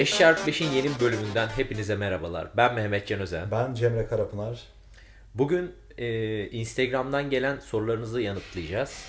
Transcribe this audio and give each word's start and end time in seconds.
5x5'in 0.00 0.70
yeni 0.70 0.88
bir 0.94 1.00
bölümünden 1.00 1.48
hepinize 1.48 1.96
merhabalar. 1.96 2.48
Ben 2.56 2.74
Mehmet 2.74 3.06
Can 3.06 3.20
Özen. 3.20 3.50
Ben 3.50 3.74
Cemre 3.74 4.06
Karapınar. 4.06 4.62
Bugün 5.34 5.72
e, 5.98 6.46
Instagram'dan 6.50 7.30
gelen 7.30 7.58
sorularınızı 7.58 8.20
yanıtlayacağız. 8.20 9.04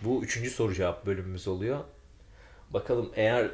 Bu 0.00 0.24
üçüncü 0.24 0.50
soru 0.50 0.74
cevap 0.74 1.06
bölümümüz 1.06 1.48
oluyor. 1.48 1.80
Bakalım 2.70 3.12
eğer 3.16 3.50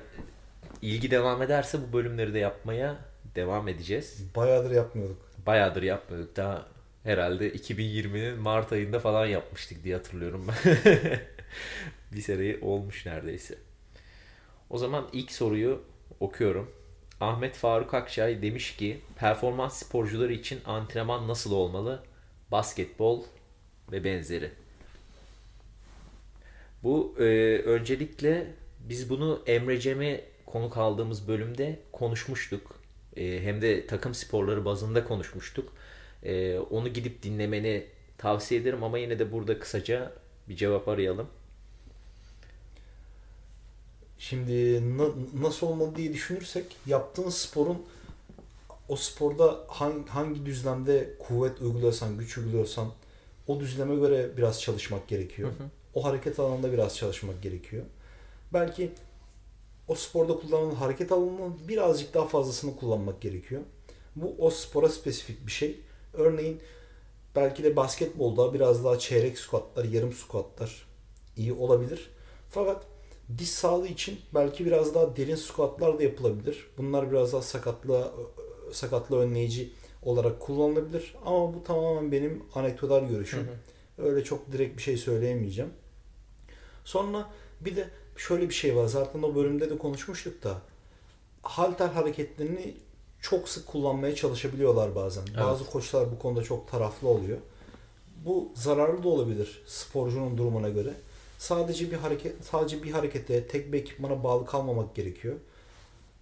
ilgi 0.83 1.11
devam 1.11 1.43
ederse 1.43 1.79
bu 1.89 1.93
bölümleri 1.93 2.35
de 2.35 2.39
yapmaya 2.39 2.97
devam 3.35 3.69
edeceğiz. 3.69 4.25
Bayağıdır 4.37 4.71
yapmıyorduk. 4.71 5.23
Bayağıdır 5.47 5.83
yapmıyorduk. 5.83 6.37
Daha 6.37 6.67
herhalde 7.05 7.51
2020'nin 7.51 8.39
Mart 8.39 8.73
ayında 8.73 9.01
falan 9.01 9.27
yapmıştık 9.27 9.85
diye 9.85 9.97
hatırlıyorum 9.97 10.47
ben. 10.49 10.79
bir 12.13 12.21
sene 12.21 12.57
olmuş 12.63 13.07
neredeyse. 13.07 13.55
O 14.71 14.79
zaman 14.79 15.09
ilk 15.13 15.33
soruyu 15.33 15.83
okuyorum. 16.21 16.76
Ahmet 17.21 17.55
Faruk 17.55 17.95
Akçay 17.95 18.43
demiş 18.43 18.77
ki 18.77 19.01
performans 19.19 19.83
sporcuları 19.83 20.33
için 20.33 20.61
antrenman 20.65 21.29
nasıl 21.29 21.53
olmalı? 21.53 22.03
Basketbol 22.51 23.25
ve 23.93 24.05
benzeri. 24.05 24.51
Bu 26.83 27.15
e, 27.19 27.23
öncelikle 27.65 28.47
biz 28.81 29.11
bunu 29.11 29.43
Emre 29.47 29.81
Cem'e 29.81 30.25
konuk 30.47 30.77
aldığımız 30.77 31.29
bölümde 31.29 31.81
konuşmuştuk. 31.93 32.81
E, 33.17 33.43
hem 33.43 33.63
de 33.63 33.87
takım 33.87 34.15
sporları 34.15 34.65
bazında 34.65 35.05
konuşmuştuk. 35.05 35.73
E, 36.23 36.59
onu 36.59 36.89
gidip 36.89 37.23
dinlemeni 37.23 37.87
tavsiye 38.19 38.61
ederim 38.61 38.85
ama 38.85 38.99
yine 38.99 39.19
de 39.19 39.33
burada 39.33 39.59
kısaca 39.59 40.13
bir 40.49 40.57
cevap 40.57 40.89
arayalım. 40.89 41.29
Şimdi 44.19 44.81
na- 44.99 45.43
nasıl 45.43 45.67
olmalı 45.67 45.97
diye 45.97 46.13
düşünürsek 46.13 46.77
yaptığın 46.87 47.31
sporun 47.31 47.83
o 48.89 48.97
sporda 48.97 49.65
hangi, 49.69 50.09
hangi 50.09 50.47
düzlemde 50.47 51.15
kuvvet 51.19 51.61
uyguluyorsan, 51.61 52.19
güç 52.19 52.39
uyguluyorsan 52.39 52.89
o 53.47 53.61
düzleme 53.61 53.95
göre 53.95 54.37
biraz 54.37 54.61
çalışmak 54.61 55.09
gerekiyor. 55.09 55.49
Hı 55.49 55.53
hı. 55.65 55.69
O 55.95 56.05
hareket 56.05 56.39
alanında 56.41 56.73
biraz 56.73 56.97
çalışmak 56.97 57.43
gerekiyor. 57.43 57.85
Belki 58.53 58.93
o 59.89 59.95
sporda 59.95 60.37
kullanılan 60.37 60.75
hareket 60.75 61.13
alanının 61.13 61.69
birazcık 61.69 62.15
daha 62.15 62.27
fazlasını 62.27 62.77
kullanmak 62.77 63.21
gerekiyor. 63.21 63.63
Bu 64.17 64.35
o 64.39 64.51
spora 64.51 64.89
spesifik 64.89 65.47
bir 65.47 65.53
şey. 65.53 65.81
Örneğin 66.15 66.61
belki 67.37 67.65
de 67.65 67.77
basketbolda 67.77 68.55
biraz 68.55 68.85
daha 68.85 68.99
çeyrek 68.99 69.39
squatlar, 69.39 69.85
yarım 69.85 70.13
squatlar 70.13 70.87
iyi 71.37 71.53
olabilir. 71.53 72.11
Fakat 72.51 72.83
diş 73.39 73.51
sağlığı 73.51 73.89
için 73.89 74.21
belki 74.35 74.67
biraz 74.67 74.95
daha 74.95 75.17
derin 75.17 75.35
squatlar 75.35 75.99
da 75.99 76.03
yapılabilir. 76.03 76.67
Bunlar 76.79 77.11
biraz 77.11 77.33
daha 77.33 77.43
sakatlığa 77.43 78.13
sakatlığı 78.73 79.19
önleyici 79.19 79.73
olarak 80.03 80.41
kullanılabilir. 80.41 81.15
Ama 81.25 81.55
bu 81.55 81.65
tamamen 81.65 82.13
benim 82.13 82.43
anekdotal 82.55 83.09
görüşüm. 83.09 83.49
Öyle 83.99 84.25
çok 84.25 84.53
direkt 84.53 84.77
bir 84.77 84.83
şey 84.83 84.97
söyleyemeyeceğim. 84.97 85.71
Sonra 86.85 87.31
bir 87.61 87.77
de 87.77 87.89
şöyle 88.17 88.49
bir 88.49 88.55
şey 88.55 88.77
var. 88.77 88.87
Zaten 88.87 89.23
o 89.23 89.35
bölümde 89.35 89.71
de 89.71 89.79
konuşmuştuk 89.79 90.45
da 90.45 90.59
halter 91.43 91.89
hareketlerini 91.89 92.75
çok 93.21 93.49
sık 93.49 93.67
kullanmaya 93.67 94.15
çalışabiliyorlar 94.15 94.95
bazen. 94.95 95.23
Evet. 95.29 95.45
Bazı 95.45 95.67
koçlar 95.67 96.13
bu 96.13 96.19
konuda 96.19 96.43
çok 96.43 96.69
taraflı 96.71 97.09
oluyor. 97.09 97.39
Bu 98.25 98.53
zararlı 98.55 99.03
da 99.03 99.09
olabilir 99.09 99.63
sporcunun 99.67 100.39
durumuna 100.39 100.69
göre. 100.69 100.95
Sadece 101.39 101.91
bir 101.91 101.97
hareket 101.97 102.45
sadece 102.45 102.83
bir 102.83 102.91
harekete, 102.91 103.47
tek 103.47 103.73
bir 103.73 103.79
ekipmana 103.79 104.25
bağlı 104.25 104.47
kalmamak 104.47 104.95
gerekiyor. 104.95 105.35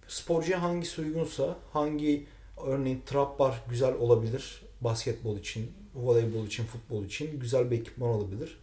Sporcuya 0.07 0.61
hangisi 0.61 1.01
uygunsa, 1.01 1.57
hangi 1.73 2.25
örneğin 2.65 3.01
trap 3.05 3.39
bar 3.39 3.63
güzel 3.69 3.93
olabilir 3.93 4.61
basketbol 4.81 5.37
için, 5.37 5.71
voleybol 5.95 6.45
için, 6.45 6.65
futbol 6.65 7.05
için 7.05 7.39
güzel 7.39 7.71
bir 7.71 7.79
ekipman 7.79 8.09
olabilir. 8.09 8.57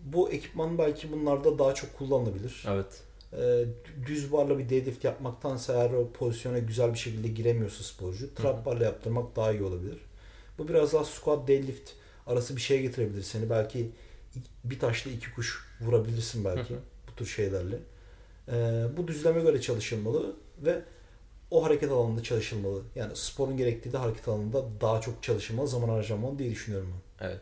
Bu 0.00 0.30
ekipman 0.30 0.78
belki 0.78 1.12
bunlarda 1.12 1.58
daha 1.58 1.74
çok 1.74 1.98
kullanılabilir. 1.98 2.64
Evet. 2.68 3.02
Ee, 3.32 3.64
düz 4.06 4.32
barla 4.32 4.58
bir 4.58 4.68
deadlift 4.68 5.04
yapmaktansa 5.04 5.74
eğer 5.74 5.90
o 5.90 6.12
pozisyona 6.12 6.58
güzel 6.58 6.92
bir 6.92 6.98
şekilde 6.98 7.28
giremiyorsa 7.28 7.84
sporcu, 7.84 8.34
trap 8.34 8.66
barla 8.66 8.84
yaptırmak 8.84 9.36
daha 9.36 9.52
iyi 9.52 9.62
olabilir. 9.62 9.98
Bu 10.58 10.68
biraz 10.68 10.92
daha 10.92 11.04
squat 11.04 11.48
deadlift 11.48 11.90
arası 12.26 12.56
bir 12.56 12.60
şeye 12.60 12.82
getirebilir 12.82 13.22
seni. 13.22 13.50
Belki 13.50 13.90
bir 14.64 14.78
taşla 14.78 15.10
iki 15.10 15.34
kuş 15.34 15.65
vurabilirsin 15.80 16.44
belki 16.44 16.70
Hı 16.70 16.74
hı. 16.74 16.80
bu 17.08 17.16
tür 17.16 17.26
şeylerle. 17.26 17.76
Ee, 18.48 18.84
bu 18.96 19.08
düzleme 19.08 19.40
göre 19.40 19.60
çalışılmalı 19.60 20.36
ve 20.58 20.82
o 21.50 21.64
hareket 21.64 21.90
alanında 21.90 22.22
çalışılmalı. 22.22 22.82
Yani 22.94 23.16
sporun 23.16 23.56
gerektiği 23.56 23.92
de 23.92 23.96
hareket 23.96 24.28
alanında 24.28 24.64
daha 24.80 25.00
çok 25.00 25.22
çalışılmalı, 25.22 25.68
zaman 25.68 25.88
harcamalı 25.88 26.38
diye 26.38 26.50
düşünüyorum 26.50 26.94
ben. 26.94 27.26
Evet. 27.26 27.40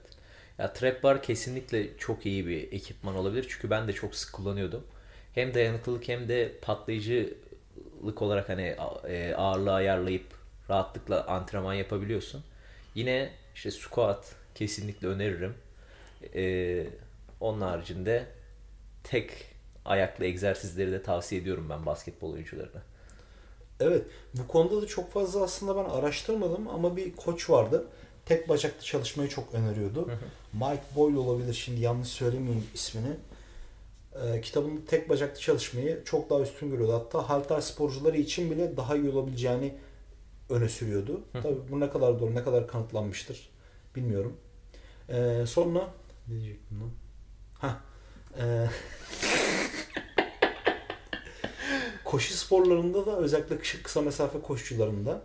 Ya 0.59 0.73
trap 0.73 1.03
bar 1.03 1.23
kesinlikle 1.23 1.99
çok 1.99 2.27
iyi 2.27 2.47
bir 2.47 2.73
ekipman 2.73 3.15
olabilir. 3.15 3.47
Çünkü 3.49 3.71
ben 3.71 3.89
de 3.89 3.93
çok 3.93 4.15
sık 4.15 4.33
kullanıyordum. 4.33 4.85
Hem 5.35 5.55
dayanıklılık 5.55 6.09
hem 6.09 6.29
de 6.29 6.53
patlayıcılık 6.63 8.23
olarak 8.23 8.49
hani 8.49 8.77
e, 9.09 9.35
ağırlığı 9.35 9.73
ayarlayıp 9.73 10.27
rahatlıkla 10.71 11.27
antrenman 11.27 11.75
yapabiliyorsun. 11.75 12.45
Yine 12.95 13.31
işte 13.55 13.71
squat 13.71 14.35
kesinlikle 14.55 15.09
öneririm. 15.09 15.55
Ee, 16.35 16.87
onun 17.45 17.61
haricinde 17.61 18.27
tek 19.05 19.31
ayaklı 19.85 20.25
egzersizleri 20.25 20.93
de 20.93 21.03
tavsiye 21.03 21.41
ediyorum 21.41 21.67
ben 21.71 21.87
basketbol 21.87 22.33
oyuncularına. 22.33 22.83
Evet, 23.81 24.07
bu 24.35 24.49
konuda 24.49 24.83
da 24.83 24.87
çok 24.87 25.13
fazla 25.13 25.43
aslında 25.43 25.77
ben 25.77 25.91
araştırmadım 25.91 26.69
ama 26.69 26.97
bir 26.97 27.17
koç 27.17 27.51
vardı. 27.51 27.87
Tek 28.27 28.49
bacaklı 28.49 28.85
çalışmayı 28.85 29.29
çok 29.29 29.55
öneriyordu. 29.55 30.11
Mike 30.53 30.83
Boyle 30.97 31.19
olabilir 31.19 31.55
şimdi 31.55 31.81
yanlış 31.81 32.09
söylemeyeyim 32.09 32.67
ismini. 32.75 33.17
Ee, 34.15 34.41
kitabında 34.41 34.81
tek 34.87 35.09
bacaklı 35.09 35.41
çalışmayı 35.41 36.03
çok 36.05 36.31
daha 36.31 36.41
üstün 36.41 36.71
görüyordu. 36.71 36.93
Hatta 36.93 37.29
halter 37.29 37.61
sporcuları 37.61 38.17
için 38.17 38.51
bile 38.51 38.77
daha 38.77 38.97
iyi 38.97 39.11
olabileceğini 39.11 39.75
öne 40.51 40.69
sürüyordu. 40.69 41.21
Tabii 41.33 41.59
bu 41.71 41.81
ne 41.81 41.91
kadar 41.91 42.21
doğru, 42.21 42.35
ne 42.35 42.45
kadar 42.45 42.69
kanıtlanmıştır 42.69 43.51
bilmiyorum. 43.97 44.37
Ee, 45.09 45.45
sonra 45.47 45.89
ne 46.29 46.35
diyecektim 46.35 46.81
lan? 46.81 46.91
Hah. 47.65 47.77
Ee, 48.39 48.67
koşu 52.05 52.35
sporlarında 52.35 53.07
da 53.07 53.17
özellikle 53.19 53.57
kısa- 53.83 54.03
mesafe 54.03 54.41
koşucularında 54.41 55.23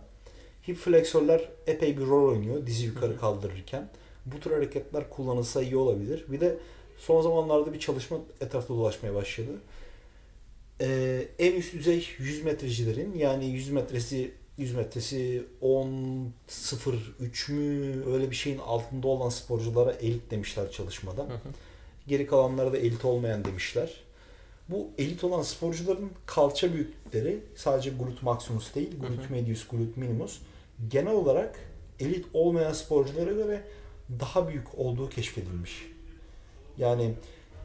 hip 0.68 0.76
fleksörler 0.76 1.48
epey 1.66 1.96
bir 1.98 2.06
rol 2.06 2.28
oynuyor 2.32 2.66
dizi 2.66 2.86
yukarı 2.86 3.20
kaldırırken. 3.20 3.88
Bu 4.26 4.40
tür 4.40 4.50
hareketler 4.50 5.10
kullanılsa 5.10 5.62
iyi 5.62 5.76
olabilir. 5.76 6.24
Bir 6.28 6.40
de 6.40 6.56
son 6.98 7.22
zamanlarda 7.22 7.72
bir 7.72 7.80
çalışma 7.80 8.18
etrafta 8.40 8.74
dolaşmaya 8.74 9.14
başladı. 9.14 9.50
Ee, 10.80 11.28
en 11.38 11.52
üst 11.52 11.74
düzey 11.74 12.08
100 12.18 12.44
metrecilerin 12.44 13.14
yani 13.18 13.46
100 13.46 13.70
metresi 13.70 14.30
100 14.58 14.74
metresi 14.74 15.44
10 15.60 16.32
0 16.48 17.14
3 17.20 17.48
mü 17.48 18.04
öyle 18.06 18.30
bir 18.30 18.36
şeyin 18.36 18.58
altında 18.58 19.08
olan 19.08 19.28
sporculara 19.28 19.92
elit 19.92 20.30
demişler 20.30 20.70
çalışmada. 20.70 21.26
Geri 22.10 22.26
kalanlara 22.26 22.72
da 22.72 22.76
elit 22.76 23.04
olmayan 23.04 23.44
demişler. 23.44 23.90
Bu 24.68 24.88
elit 24.98 25.24
olan 25.24 25.42
sporcuların 25.42 26.10
kalça 26.26 26.72
büyüklükleri 26.72 27.40
sadece 27.56 27.90
glut 27.90 28.22
maximus 28.22 28.74
değil, 28.74 28.90
glut 29.00 29.30
medius, 29.30 29.68
glut 29.68 29.96
minimus 29.96 30.38
genel 30.88 31.12
olarak 31.12 31.58
elit 32.00 32.26
olmayan 32.34 32.72
sporculara 32.72 33.32
göre 33.32 33.62
daha 34.20 34.48
büyük 34.48 34.78
olduğu 34.78 35.08
keşfedilmiş. 35.08 35.86
Yani 36.78 37.14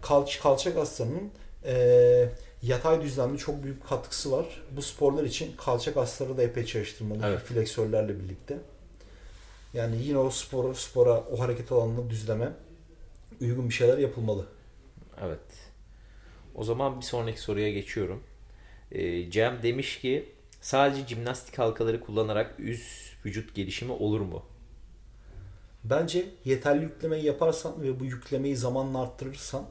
kalç, 0.02 0.40
kalça 0.40 0.74
kaslarının 0.74 1.32
eee, 1.66 2.30
yatay 2.62 3.02
düzlemde 3.02 3.38
çok 3.38 3.64
büyük 3.64 3.88
katkısı 3.88 4.32
var. 4.32 4.64
Bu 4.78 4.82
sporlar 4.82 5.24
için 5.24 5.56
kalça 5.58 5.94
kasları 5.94 6.38
da 6.38 6.44
epey 6.44 6.66
çalıştırmalı 6.66 7.20
Evet. 7.26 7.40
fleksörlerle 7.40 8.20
birlikte. 8.20 8.58
Yani 9.74 9.96
yine 10.04 10.18
o 10.18 10.30
spor, 10.30 10.74
spora, 10.76 11.24
o 11.32 11.40
hareket 11.40 11.72
alanını 11.72 12.10
düzleme 12.10 12.52
uygun 13.42 13.70
bir 13.70 13.74
şeyler 13.74 13.98
yapılmalı. 13.98 14.46
Evet. 15.22 15.40
O 16.56 16.64
zaman 16.64 16.98
bir 17.00 17.06
sonraki 17.06 17.42
soruya 17.42 17.72
geçiyorum. 17.72 18.24
Ee, 18.92 19.32
Cem 19.32 19.64
demiş 19.64 20.00
ki 20.00 20.30
sadece 20.62 21.08
jimnastik 21.08 21.60
halkaları 21.60 22.00
kullanarak 22.00 22.60
üst 22.60 23.26
vücut 23.26 23.56
gelişimi 23.56 23.92
olur 23.92 24.22
mu? 24.22 24.44
Bence 25.84 26.26
yeterli 26.46 26.84
yüklemeyi 26.84 27.26
yaparsan 27.26 27.84
ve 27.84 28.00
bu 28.00 28.06
yüklemeyi 28.06 28.56
zamanla 28.56 29.02
arttırırsan 29.02 29.66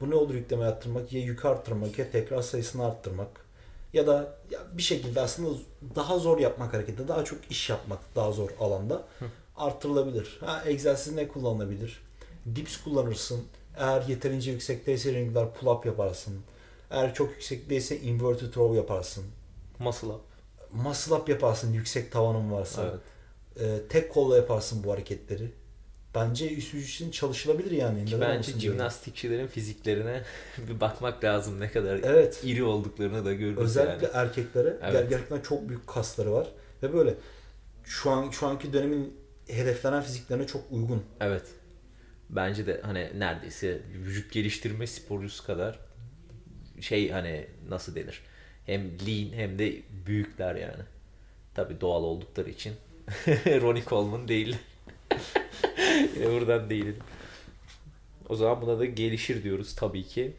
bu 0.00 0.10
ne 0.10 0.14
olur 0.14 0.34
yükleme 0.34 0.64
arttırmak? 0.64 1.12
Ya 1.12 1.20
yükü 1.20 1.48
arttırmak 1.48 1.98
ya 1.98 2.10
tekrar 2.10 2.42
sayısını 2.42 2.86
arttırmak. 2.86 3.28
Ya 3.92 4.06
da 4.06 4.38
ya 4.50 4.60
bir 4.72 4.82
şekilde 4.82 5.20
aslında 5.20 5.58
daha 5.94 6.18
zor 6.18 6.38
yapmak 6.38 6.74
hareketi, 6.74 7.08
daha 7.08 7.24
çok 7.24 7.50
iş 7.50 7.70
yapmak 7.70 7.98
daha 8.16 8.32
zor 8.32 8.50
alanda 8.60 9.04
arttırılabilir. 9.56 10.38
Ha, 10.40 10.62
egzersiz 10.66 11.14
ne 11.14 11.28
kullanılabilir? 11.28 12.02
Dips 12.56 12.76
kullanırsın. 12.76 13.44
Eğer 13.76 14.02
yeterince 14.02 14.50
yüksekteyse 14.50 15.12
ringler 15.14 15.54
pull 15.54 15.66
up 15.66 15.86
yaparsın. 15.86 16.34
Eğer 16.90 17.14
çok 17.14 17.30
yüksekteyse 17.30 18.00
inverted 18.00 18.56
row 18.56 18.76
yaparsın. 18.76 19.24
Muscle 19.78 20.08
up. 20.08 20.20
muscle 20.72 21.14
up 21.14 21.28
yaparsın 21.28 21.72
yüksek 21.72 22.12
tavanın 22.12 22.52
varsa. 22.52 22.82
Evet. 22.90 23.00
Ee, 23.60 23.88
tek 23.88 24.12
kolla 24.12 24.36
yaparsın 24.36 24.84
bu 24.84 24.92
hareketleri. 24.92 25.52
Bence 26.14 26.54
üst 26.56 26.74
vücut 26.74 26.88
için 26.88 27.10
çalışılabilir 27.10 27.70
yani. 27.70 28.04
Ki 28.04 28.20
bence 28.20 28.46
diyorum. 28.60 28.60
jimnastikçilerin 28.78 29.46
fiziklerine 29.46 30.22
bir 30.68 30.80
bakmak 30.80 31.24
lazım 31.24 31.60
ne 31.60 31.70
kadar 31.72 32.00
Evet. 32.02 32.40
iri 32.44 32.64
olduklarını 32.64 33.24
da 33.24 33.32
görürüz 33.32 33.58
Özellikle 33.58 34.06
yani. 34.06 34.16
erkeklere 34.16 34.76
Evet. 34.82 34.94
ger- 34.94 35.08
gerçekten 35.08 35.40
çok 35.40 35.68
büyük 35.68 35.86
kasları 35.86 36.32
var 36.32 36.48
ve 36.82 36.92
böyle 36.92 37.14
şu 37.84 38.10
an 38.10 38.30
şu 38.30 38.46
anki 38.46 38.72
dönemin 38.72 39.16
hedeflenen 39.46 40.02
fiziklerine 40.02 40.46
çok 40.46 40.62
uygun. 40.70 41.02
Evet. 41.20 41.42
Bence 42.32 42.66
de 42.66 42.80
hani 42.84 43.10
neredeyse 43.18 43.80
vücut 44.04 44.32
geliştirme 44.32 44.86
sporcusu 44.86 45.46
kadar 45.46 45.78
şey 46.80 47.10
hani 47.10 47.46
nasıl 47.68 47.94
denir? 47.94 48.22
Hem 48.66 48.80
lean 48.82 49.32
hem 49.32 49.58
de 49.58 49.82
büyükler 50.06 50.54
yani. 50.54 50.82
Tabi 51.54 51.80
doğal 51.80 52.02
oldukları 52.02 52.50
için. 52.50 52.72
Ronnie 53.46 53.84
Coleman 53.84 54.28
değil. 54.28 54.56
Yine 56.16 56.30
buradan 56.30 56.70
değilim. 56.70 56.96
O 58.28 58.36
zaman 58.36 58.62
buna 58.62 58.78
da 58.78 58.84
gelişir 58.84 59.42
diyoruz 59.42 59.74
tabii 59.74 60.02
ki. 60.04 60.36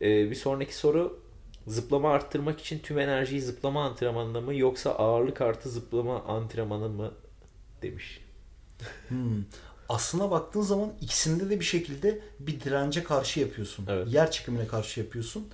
Ee, 0.00 0.30
bir 0.30 0.34
sonraki 0.34 0.76
soru 0.76 1.22
zıplama 1.66 2.10
arttırmak 2.10 2.60
için 2.60 2.78
tüm 2.78 2.98
enerjiyi 2.98 3.40
zıplama 3.40 3.84
antrenmanında 3.84 4.40
mı 4.40 4.54
yoksa 4.54 4.90
ağırlık 4.90 5.40
artı 5.40 5.70
zıplama 5.70 6.22
antrenmanı 6.22 6.88
mı 6.88 7.14
demiş. 7.82 8.20
Hmm. 9.08 9.44
Aslına 9.88 10.30
baktığın 10.30 10.60
zaman 10.60 10.92
ikisinde 11.00 11.50
de 11.50 11.60
bir 11.60 11.64
şekilde 11.64 12.20
bir 12.40 12.60
dirence 12.60 13.04
karşı 13.04 13.40
yapıyorsun. 13.40 13.86
Evet. 13.88 14.12
Yer 14.12 14.30
çekimine 14.30 14.66
karşı 14.66 15.00
yapıyorsun. 15.00 15.48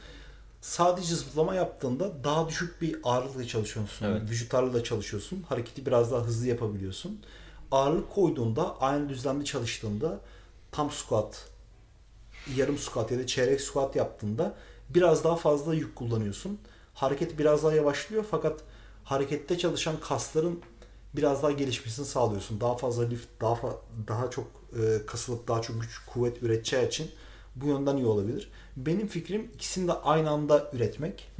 Sadece 0.60 1.14
zıplama 1.14 1.54
yaptığında 1.54 2.24
daha 2.24 2.48
düşük 2.48 2.82
bir 2.82 2.96
ağırlıkla 3.04 3.46
çalışıyorsun. 3.46 4.06
Evet. 4.06 4.22
Vücut 4.30 4.54
ağırlığıyla 4.54 4.84
çalışıyorsun. 4.84 5.44
Hareketi 5.48 5.86
biraz 5.86 6.12
daha 6.12 6.20
hızlı 6.20 6.46
yapabiliyorsun. 6.46 7.20
Ağırlık 7.70 8.10
koyduğunda 8.14 8.80
aynı 8.80 9.08
düzlemde 9.08 9.44
çalıştığında 9.44 10.20
tam 10.72 10.90
squat, 10.90 11.48
yarım 12.56 12.78
squat 12.78 13.10
ya 13.10 13.18
da 13.18 13.26
çeyrek 13.26 13.60
squat 13.60 13.96
yaptığında 13.96 14.54
biraz 14.88 15.24
daha 15.24 15.36
fazla 15.36 15.74
yük 15.74 15.96
kullanıyorsun. 15.96 16.58
Hareket 16.94 17.38
biraz 17.38 17.64
daha 17.64 17.74
yavaşlıyor 17.74 18.24
fakat 18.30 18.60
harekette 19.04 19.58
çalışan 19.58 20.00
kasların 20.00 20.60
biraz 21.16 21.42
daha 21.42 21.52
gelişmesini 21.52 22.06
sağlıyorsun. 22.06 22.60
Daha 22.60 22.76
fazla 22.76 23.08
lift, 23.08 23.28
daha 23.40 23.54
fa- 23.54 23.76
daha 24.08 24.30
çok 24.30 24.46
e, 24.72 25.06
kasılıp 25.06 25.48
daha 25.48 25.62
çok 25.62 25.80
güç, 25.80 25.98
kuvvet 26.06 26.42
üreteceği 26.42 26.86
için 26.88 27.10
bu 27.56 27.66
yönden 27.66 27.96
iyi 27.96 28.06
olabilir. 28.06 28.50
Benim 28.76 29.06
fikrim 29.06 29.50
ikisini 29.54 29.88
de 29.88 29.92
aynı 29.92 30.30
anda 30.30 30.70
üretmek. 30.72 31.30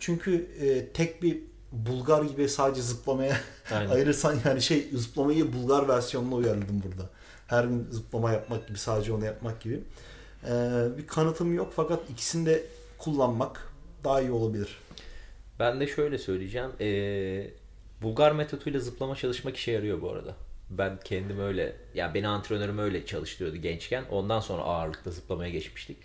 Çünkü 0.00 0.48
e, 0.60 0.86
tek 0.92 1.22
bir 1.22 1.50
Bulgar 1.72 2.22
gibi 2.22 2.48
sadece 2.48 2.82
zıplamaya 2.82 3.36
ayırırsan 3.90 4.36
yani 4.44 4.62
şey 4.62 4.88
zıplamayı 4.94 5.52
Bulgar 5.52 5.88
versiyonuna 5.88 6.34
uyarladım 6.34 6.82
burada. 6.86 7.10
Her 7.46 7.64
gün 7.64 7.86
zıplama 7.90 8.32
yapmak 8.32 8.68
gibi 8.68 8.78
sadece 8.78 9.12
onu 9.12 9.24
yapmak 9.24 9.60
gibi. 9.60 9.80
E, 10.46 10.52
bir 10.98 11.06
kanıtım 11.06 11.54
yok 11.54 11.72
fakat 11.76 12.10
ikisini 12.10 12.46
de 12.46 12.64
kullanmak 12.98 13.72
daha 14.04 14.20
iyi 14.20 14.30
olabilir. 14.30 14.78
Ben 15.58 15.80
de 15.80 15.86
şöyle 15.86 16.18
söyleyeceğim. 16.18 16.70
Ee, 16.80 17.50
Bulgar 18.02 18.32
metoduyla 18.32 18.80
zıplama 18.80 19.16
çalışmak 19.16 19.56
işe 19.56 19.72
yarıyor 19.72 20.02
bu 20.02 20.10
arada. 20.10 20.36
Ben 20.70 20.98
kendim 21.04 21.40
öyle, 21.40 21.76
yani 21.94 22.14
beni 22.14 22.28
antrenörüm 22.28 22.78
öyle 22.78 23.06
çalıştırıyordu 23.06 23.56
gençken. 23.56 24.04
Ondan 24.10 24.40
sonra 24.40 24.62
ağırlıkla 24.62 25.10
zıplamaya 25.10 25.50
geçmiştik. 25.50 25.96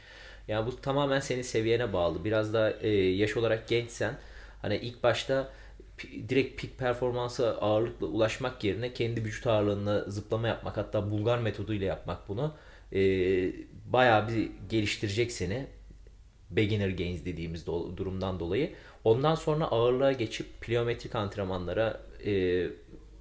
Yani 0.47 0.68
bu 0.68 0.81
tamamen 0.81 1.19
senin 1.19 1.42
seviyene 1.42 1.94
bağlı. 1.94 2.25
Biraz 2.25 2.53
daha 2.53 2.71
e, 2.71 2.89
yaş 2.89 3.38
olarak 3.38 3.68
gençsen 3.68 4.18
hani 4.62 4.75
ilk 4.77 5.03
başta 5.03 5.51
direkt 6.30 6.62
peak 6.62 6.77
performansa 6.77 7.47
ağırlıkla 7.47 8.07
ulaşmak 8.07 8.63
yerine 8.63 8.94
kendi 8.94 9.24
vücut 9.24 9.48
ağırlığına 9.48 10.03
zıplama 10.03 10.48
yapmak 10.48 10.77
hatta 10.77 11.12
Bulgar 11.12 11.38
metoduyla 11.38 11.88
yapmak 11.88 12.30
bunu 12.30 12.56
e, 12.94 13.00
bayağı 13.86 14.27
bir 14.27 14.50
geliştirecek 14.69 15.31
seni 15.31 15.68
beginner 16.51 16.89
gains 16.89 17.25
dediğimiz 17.25 17.63
do- 17.63 17.97
durumdan 17.97 18.39
dolayı. 18.39 18.74
Ondan 19.03 19.36
sonra 19.36 19.65
ağırlığa 19.65 20.12
geçip 20.12 20.62
plyometrik 20.62 21.15
antrenmanlara 21.15 22.01
e, 22.25 22.68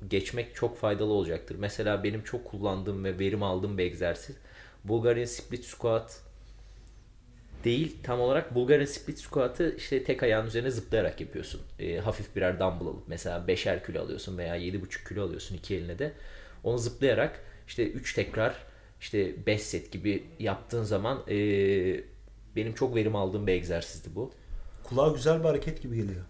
geçmek 0.09 0.55
çok 0.55 0.79
faydalı 0.79 1.13
olacaktır. 1.13 1.57
Mesela 1.59 2.05
benim 2.05 2.23
çok 2.23 2.45
kullandığım 2.45 3.05
ve 3.05 3.19
verim 3.19 3.43
aldığım 3.43 3.79
bir 3.79 3.85
egzersiz 3.85 4.37
Bulgarian 4.85 5.25
split 5.25 5.65
squat 5.65 6.21
değil 7.65 7.97
tam 8.03 8.21
olarak 8.21 8.55
Bulgarian 8.55 8.85
split 8.85 9.19
squat'ı 9.19 9.75
işte 9.77 10.05
tek 10.05 10.23
ayağın 10.23 10.47
üzerine 10.47 10.71
zıplayarak 10.71 11.21
yapıyorsun. 11.21 11.61
E, 11.79 11.97
hafif 11.99 12.37
birer 12.37 12.61
dumbbell 12.61 12.87
alıp 12.87 13.09
mesela 13.09 13.45
5'er 13.49 13.85
kilo 13.87 14.03
alıyorsun 14.03 14.39
veya 14.39 14.57
7,5 14.57 15.09
kilo 15.09 15.25
alıyorsun 15.25 15.57
iki 15.57 15.75
eline 15.77 15.99
de. 15.99 16.13
Onu 16.65 16.79
zıplayarak 16.79 17.41
işte 17.69 17.91
3 17.91 18.15
tekrar 18.15 18.55
işte 19.01 19.47
5 19.47 19.63
set 19.63 19.93
gibi 19.93 20.25
yaptığın 20.39 20.83
zaman 20.83 21.23
e, 21.29 21.37
benim 22.57 22.75
çok 22.75 22.95
verim 22.95 23.17
aldığım 23.17 23.47
bir 23.47 23.53
egzersizdi 23.53 24.15
bu. 24.15 24.33
Kulağa 24.85 25.09
güzel 25.09 25.39
bir 25.41 25.45
hareket 25.45 25.83
gibi 25.83 25.97
geliyor. 25.97 26.25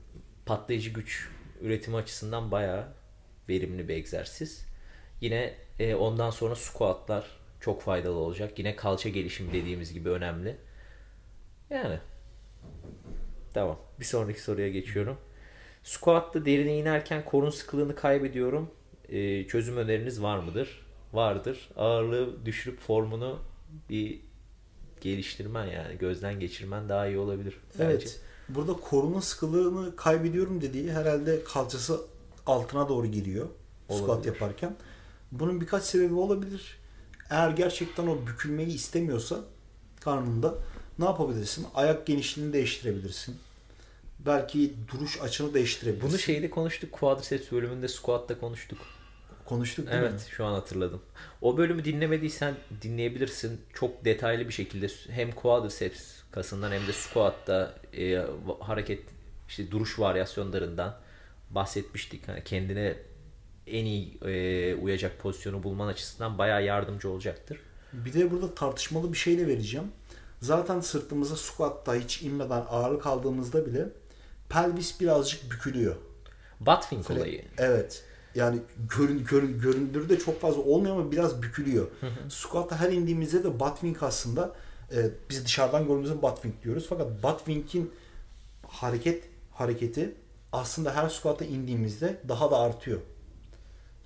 Patlayıcı 0.47 0.91
güç 0.91 1.29
üretimi 1.61 1.97
açısından 1.97 2.50
bayağı 2.50 2.88
verimli 3.49 3.88
bir 3.88 3.94
egzersiz. 3.94 4.67
Yine 5.21 5.55
e, 5.79 5.94
ondan 5.94 6.31
sonra 6.31 6.55
squatlar 6.55 7.25
çok 7.61 7.82
faydalı 7.82 8.17
olacak. 8.17 8.59
Yine 8.59 8.76
kalça 8.76 9.09
gelişimi 9.09 9.53
dediğimiz 9.53 9.93
gibi 9.93 10.09
önemli. 10.09 10.56
Yani. 11.71 11.99
Tamam. 13.55 13.79
Bir 14.00 14.05
sonraki 14.05 14.43
soruya 14.43 14.69
geçiyorum. 14.69 15.19
Squat'ta 15.82 16.47
derine 16.47 16.79
inerken 16.79 17.25
korun 17.25 17.50
sıkılığını 17.50 17.94
kaybediyorum. 17.94 18.71
E, 19.09 19.47
çözüm 19.47 19.76
öneriniz 19.76 20.23
var 20.23 20.38
mıdır? 20.38 20.87
Vardır. 21.12 21.71
Ağırlığı 21.76 22.47
düşürüp 22.47 22.81
formunu 22.81 23.38
bir 23.91 24.21
geliştirmen 25.04 25.66
yani 25.66 25.98
gözden 25.98 26.40
geçirmen 26.40 26.88
daha 26.88 27.06
iyi 27.06 27.18
olabilir. 27.18 27.54
bence. 27.78 27.84
Evet. 27.84 28.20
Burada 28.48 28.72
koruma 28.72 29.22
sıkılığını 29.22 29.96
kaybediyorum 29.96 30.60
dediği 30.60 30.92
herhalde 30.92 31.44
kalçası 31.44 32.00
altına 32.46 32.88
doğru 32.88 33.06
giriyor. 33.06 33.48
Squat 33.88 34.00
Olabilir. 34.00 34.26
yaparken. 34.32 34.76
Bunun 35.32 35.60
birkaç 35.60 35.82
sebebi 35.84 36.14
olabilir. 36.14 36.78
Eğer 37.30 37.50
gerçekten 37.50 38.06
o 38.06 38.26
bükülmeyi 38.26 38.74
istemiyorsa 38.74 39.40
karnında 40.00 40.54
ne 40.99 41.04
yapabilirsin? 41.04 41.66
Ayak 41.75 42.06
genişliğini 42.06 42.52
değiştirebilirsin. 42.52 43.37
Belki 44.18 44.75
duruş 44.92 45.20
açını 45.20 45.54
değiştirebilirsin. 45.54 46.11
Bunu 46.11 46.18
şeyde 46.18 46.50
konuştuk. 46.50 46.92
Quadriceps 46.92 47.52
bölümünde 47.52 47.88
squat'ta 47.88 48.38
konuştuk. 48.38 48.78
Konuştuk 49.44 49.86
değil 49.86 50.00
mi? 50.00 50.08
Evet 50.10 50.26
şu 50.30 50.44
an 50.44 50.54
hatırladım. 50.54 51.02
O 51.42 51.56
bölümü 51.56 51.84
dinlemediysen 51.84 52.54
dinleyebilirsin. 52.82 53.60
Çok 53.74 54.04
detaylı 54.04 54.48
bir 54.48 54.52
şekilde 54.52 54.86
hem 55.10 55.32
quadriceps 55.32 56.22
kasından 56.30 56.72
hem 56.72 56.86
de 56.86 56.92
squat'ta 56.92 57.74
e, 57.96 58.26
hareket 58.60 59.02
işte 59.48 59.70
duruş 59.70 59.98
varyasyonlarından 59.98 60.96
bahsetmiştik. 61.50 62.28
Hani 62.28 62.44
kendine 62.44 62.96
en 63.66 63.84
iyi 63.84 64.18
e, 64.24 64.74
uyacak 64.74 65.18
pozisyonu 65.18 65.62
bulman 65.62 65.88
açısından 65.88 66.38
bayağı 66.38 66.64
yardımcı 66.64 67.10
olacaktır. 67.10 67.58
Bir 67.92 68.12
de 68.12 68.30
burada 68.30 68.54
tartışmalı 68.54 69.12
bir 69.12 69.18
şey 69.18 69.38
de 69.38 69.46
vereceğim. 69.46 69.86
Zaten 70.40 70.80
sırtımıza 70.80 71.36
squat'ta 71.36 71.94
hiç 71.94 72.22
inmeden 72.22 72.64
ağırlık 72.68 73.06
aldığımızda 73.06 73.66
bile 73.66 73.88
pelvis 74.48 75.00
birazcık 75.00 75.50
bükülüyor. 75.50 75.96
Buttwing 76.60 77.10
olayı. 77.10 77.44
Evet. 77.58 78.04
Yani 78.35 78.59
görün, 78.97 79.25
görün, 79.25 79.61
göründürü 79.61 80.09
de 80.09 80.19
çok 80.19 80.41
fazla 80.41 80.62
olmuyor 80.62 80.97
ama 80.97 81.12
biraz 81.12 81.43
bükülüyor. 81.43 81.88
Squat'a 82.29 82.81
her 82.81 82.93
indiğimizde 82.93 83.45
de 83.45 83.61
butt 83.61 83.75
wing 83.81 84.03
aslında 84.03 84.53
e, 84.93 85.11
biz 85.31 85.45
dışarıdan 85.45 85.87
gördüğümüzde 85.87 86.23
butt 86.23 86.35
wing 86.35 86.55
diyoruz. 86.64 86.87
Fakat 86.88 87.23
butt 87.23 87.38
wing'in 87.38 87.93
hareket 88.69 89.25
hareketi 89.53 90.14
aslında 90.53 90.97
her 90.97 91.09
squat'a 91.09 91.45
indiğimizde 91.45 92.21
daha 92.29 92.50
da 92.50 92.59
artıyor. 92.59 93.00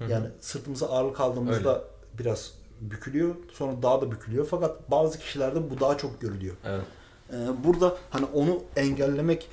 Yani 0.09 0.27
sırtımıza 0.41 0.87
ağırlık 0.89 1.21
aldığımızda 1.21 1.85
biraz 2.19 2.53
bükülüyor. 2.81 3.35
Sonra 3.53 3.83
daha 3.83 4.01
da 4.01 4.11
bükülüyor. 4.11 4.47
Fakat 4.51 4.91
bazı 4.91 5.19
kişilerde 5.19 5.71
bu 5.71 5.81
daha 5.81 5.99
çok 5.99 6.21
görülüyor. 6.21 6.55
Evet. 6.65 6.85
Ee, 7.33 7.65
burada 7.65 7.97
hani 8.11 8.25
onu 8.25 8.63
engellemek 8.77 9.49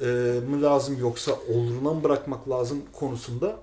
e, 0.00 0.06
mi 0.48 0.62
lazım 0.62 0.98
yoksa 0.98 1.32
oluruna 1.32 1.92
mı 1.94 2.04
bırakmak 2.04 2.48
lazım 2.48 2.82
konusunda 2.92 3.56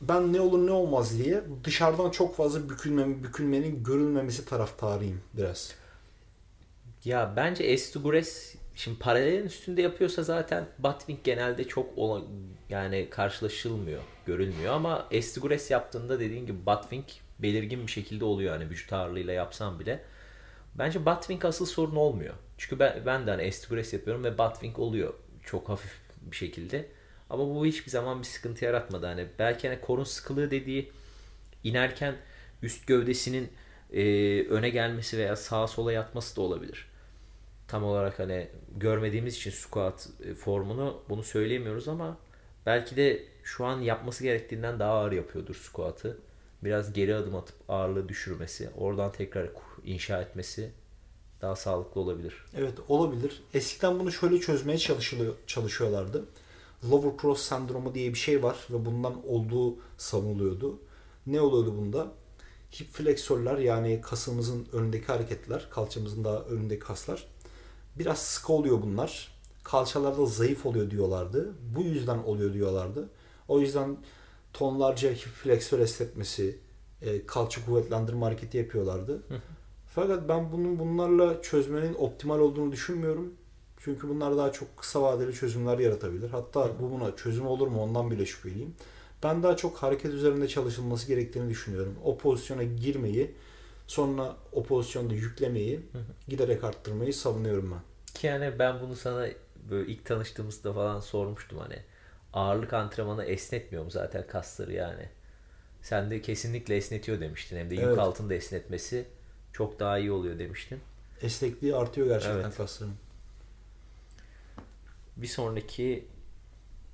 ben 0.00 0.32
ne 0.32 0.40
olur 0.40 0.66
ne 0.66 0.70
olmaz 0.70 1.18
diye 1.18 1.42
dışarıdan 1.64 2.10
çok 2.10 2.36
fazla 2.36 2.68
bükülme, 2.68 3.22
bükülmenin 3.22 3.84
görülmemesi 3.84 4.44
taraftarıyım 4.44 5.20
biraz. 5.34 5.74
Ya 7.04 7.32
bence 7.36 7.64
Estugures 7.64 8.54
şimdi 8.74 8.98
paralelin 8.98 9.46
üstünde 9.46 9.82
yapıyorsa 9.82 10.22
zaten 10.22 10.66
Batwing 10.78 11.18
genelde 11.24 11.68
çok 11.68 11.98
ola, 11.98 12.22
yani 12.68 13.08
karşılaşılmıyor, 13.10 14.02
görülmüyor 14.26 14.74
ama 14.74 15.06
Estugures 15.10 15.70
yaptığında 15.70 16.20
dediğin 16.20 16.46
gibi 16.46 16.66
Batwing 16.66 17.04
belirgin 17.38 17.86
bir 17.86 17.92
şekilde 17.92 18.24
oluyor 18.24 18.52
yani 18.54 18.70
vücut 18.70 18.92
ağırlığıyla 18.92 19.32
yapsam 19.32 19.78
bile. 19.80 20.04
Bence 20.74 21.06
Batwing 21.06 21.44
asıl 21.44 21.66
sorun 21.66 21.96
olmuyor. 21.96 22.34
Çünkü 22.58 22.78
ben, 22.78 23.02
ben 23.06 23.26
de 23.26 23.30
hani 23.30 23.42
Estugures 23.42 23.92
yapıyorum 23.92 24.24
ve 24.24 24.38
Batwing 24.38 24.78
oluyor 24.78 25.14
çok 25.50 25.68
hafif 25.68 25.90
bir 26.22 26.36
şekilde. 26.36 26.86
Ama 27.30 27.54
bu 27.54 27.66
hiçbir 27.66 27.90
zaman 27.90 28.18
bir 28.18 28.26
sıkıntı 28.26 28.64
yaratmadı. 28.64 29.06
Hani 29.06 29.26
belki 29.38 29.68
hani 29.68 29.80
korun 29.80 30.04
sıkılığı 30.04 30.50
dediği 30.50 30.92
inerken 31.64 32.16
üst 32.62 32.86
gövdesinin 32.86 33.52
e, 33.92 34.02
öne 34.48 34.70
gelmesi 34.70 35.18
veya 35.18 35.36
sağa 35.36 35.66
sola 35.66 35.92
yatması 35.92 36.36
da 36.36 36.40
olabilir. 36.40 36.88
Tam 37.68 37.84
olarak 37.84 38.18
hani 38.18 38.48
görmediğimiz 38.76 39.36
için 39.36 39.50
squat 39.50 40.08
e, 40.24 40.34
formunu 40.34 41.02
bunu 41.08 41.22
söyleyemiyoruz 41.22 41.88
ama 41.88 42.18
belki 42.66 42.96
de 42.96 43.22
şu 43.44 43.64
an 43.64 43.80
yapması 43.80 44.24
gerektiğinden 44.24 44.78
daha 44.78 44.92
ağır 44.92 45.12
yapıyordur 45.12 45.54
squat'ı. 45.54 46.18
Biraz 46.64 46.92
geri 46.92 47.14
adım 47.14 47.36
atıp 47.36 47.56
ağırlığı 47.68 48.08
düşürmesi, 48.08 48.70
oradan 48.76 49.12
tekrar 49.12 49.48
inşa 49.84 50.22
etmesi 50.22 50.70
daha 51.42 51.56
sağlıklı 51.56 52.00
olabilir. 52.00 52.34
Evet 52.56 52.74
olabilir. 52.88 53.42
Eskiden 53.54 53.98
bunu 53.98 54.12
şöyle 54.12 54.40
çözmeye 54.40 54.78
çalışılıyor, 54.78 55.34
çalışıyorlardı. 55.46 56.24
Lower 56.90 57.22
cross 57.22 57.42
sendromu 57.42 57.94
diye 57.94 58.08
bir 58.14 58.18
şey 58.18 58.42
var 58.42 58.56
ve 58.70 58.84
bundan 58.84 59.26
olduğu 59.28 59.76
savunuluyordu. 59.98 60.78
Ne 61.26 61.40
oluyordu 61.40 61.74
bunda? 61.78 62.12
Hip 62.80 62.92
fleksörler 62.92 63.58
yani 63.58 64.00
kasımızın 64.00 64.68
önündeki 64.72 65.06
hareketler, 65.06 65.70
kalçamızın 65.70 66.24
daha 66.24 66.38
önündeki 66.38 66.80
kaslar 66.80 67.26
biraz 67.98 68.18
sıkı 68.18 68.52
oluyor 68.52 68.82
bunlar. 68.82 69.28
Kalçalarda 69.62 70.26
zayıf 70.26 70.66
oluyor 70.66 70.90
diyorlardı. 70.90 71.54
Bu 71.76 71.82
yüzden 71.82 72.18
oluyor 72.18 72.54
diyorlardı. 72.54 73.08
O 73.48 73.60
yüzden 73.60 73.96
tonlarca 74.52 75.10
hip 75.10 75.28
fleksör 75.42 75.78
esnetmesi, 75.78 76.58
e, 77.02 77.26
kalça 77.26 77.64
kuvvetlendirme 77.64 78.24
hareketi 78.24 78.58
yapıyorlardı. 78.58 79.22
Fakat 79.94 80.28
ben 80.28 80.52
bunun 80.52 80.78
bunlarla 80.78 81.42
çözmenin 81.42 81.94
optimal 81.94 82.38
olduğunu 82.38 82.72
düşünmüyorum. 82.72 83.34
Çünkü 83.78 84.08
bunlar 84.08 84.36
daha 84.36 84.52
çok 84.52 84.76
kısa 84.76 85.02
vadeli 85.02 85.34
çözümler 85.34 85.78
yaratabilir. 85.78 86.30
Hatta 86.30 86.70
bu 86.80 86.90
buna 86.90 87.16
çözüm 87.16 87.46
olur 87.46 87.68
mu 87.68 87.82
ondan 87.82 88.10
bile 88.10 88.26
şüpheliyim. 88.26 88.74
Ben 89.22 89.42
daha 89.42 89.56
çok 89.56 89.76
hareket 89.76 90.14
üzerinde 90.14 90.48
çalışılması 90.48 91.06
gerektiğini 91.08 91.50
düşünüyorum. 91.50 91.94
O 92.04 92.18
pozisyona 92.18 92.62
girmeyi, 92.62 93.34
sonra 93.86 94.36
o 94.52 94.62
pozisyonda 94.62 95.14
yüklemeyi, 95.14 95.80
giderek 96.28 96.64
arttırmayı 96.64 97.14
savunuyorum 97.14 97.70
ben. 97.70 98.14
Ki 98.14 98.26
yani 98.26 98.58
ben 98.58 98.80
bunu 98.80 98.96
sana 98.96 99.26
böyle 99.70 99.92
ilk 99.92 100.04
tanıştığımızda 100.04 100.72
falan 100.72 101.00
sormuştum 101.00 101.58
hani 101.58 101.76
ağırlık 102.32 102.72
antrenmanı 102.72 103.24
esnetmiyor 103.24 103.84
mu 103.84 103.90
zaten 103.90 104.26
kasları 104.26 104.72
yani. 104.72 105.08
Sen 105.82 106.10
de 106.10 106.22
kesinlikle 106.22 106.76
esnetiyor 106.76 107.20
demiştin. 107.20 107.56
Hem 107.56 107.70
de 107.70 107.74
yük 107.74 107.84
Evet. 107.84 107.98
altında 107.98 108.34
esnetmesi 108.34 109.06
çok 109.52 109.80
daha 109.80 109.98
iyi 109.98 110.12
oluyor 110.12 110.38
demiştin. 110.38 110.80
Esnekliği 111.22 111.74
artıyor 111.76 112.06
gerçekten 112.06 112.40
Evet. 112.40 112.56
kasların. 112.56 112.94
Bir 115.16 115.26
sonraki 115.26 116.04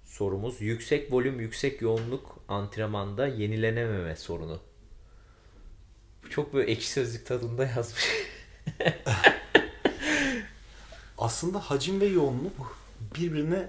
sorumuz 0.05 0.61
yüksek 0.61 1.13
volüm 1.13 1.41
yüksek 1.41 1.83
yoğunluk 1.83 2.39
antrenmanda 2.49 3.27
yenilenememe 3.27 4.17
sorunu. 4.17 4.61
Bu 6.25 6.31
Çok 6.31 6.55
böyle 6.55 6.73
ekşi 6.73 6.89
sözlük 6.91 7.27
tadında 7.27 7.67
yazmış. 7.67 8.09
Aslında 11.19 11.61
hacim 11.61 12.01
ve 12.01 12.07
yoğunluk 12.07 12.79
birbirine 13.19 13.69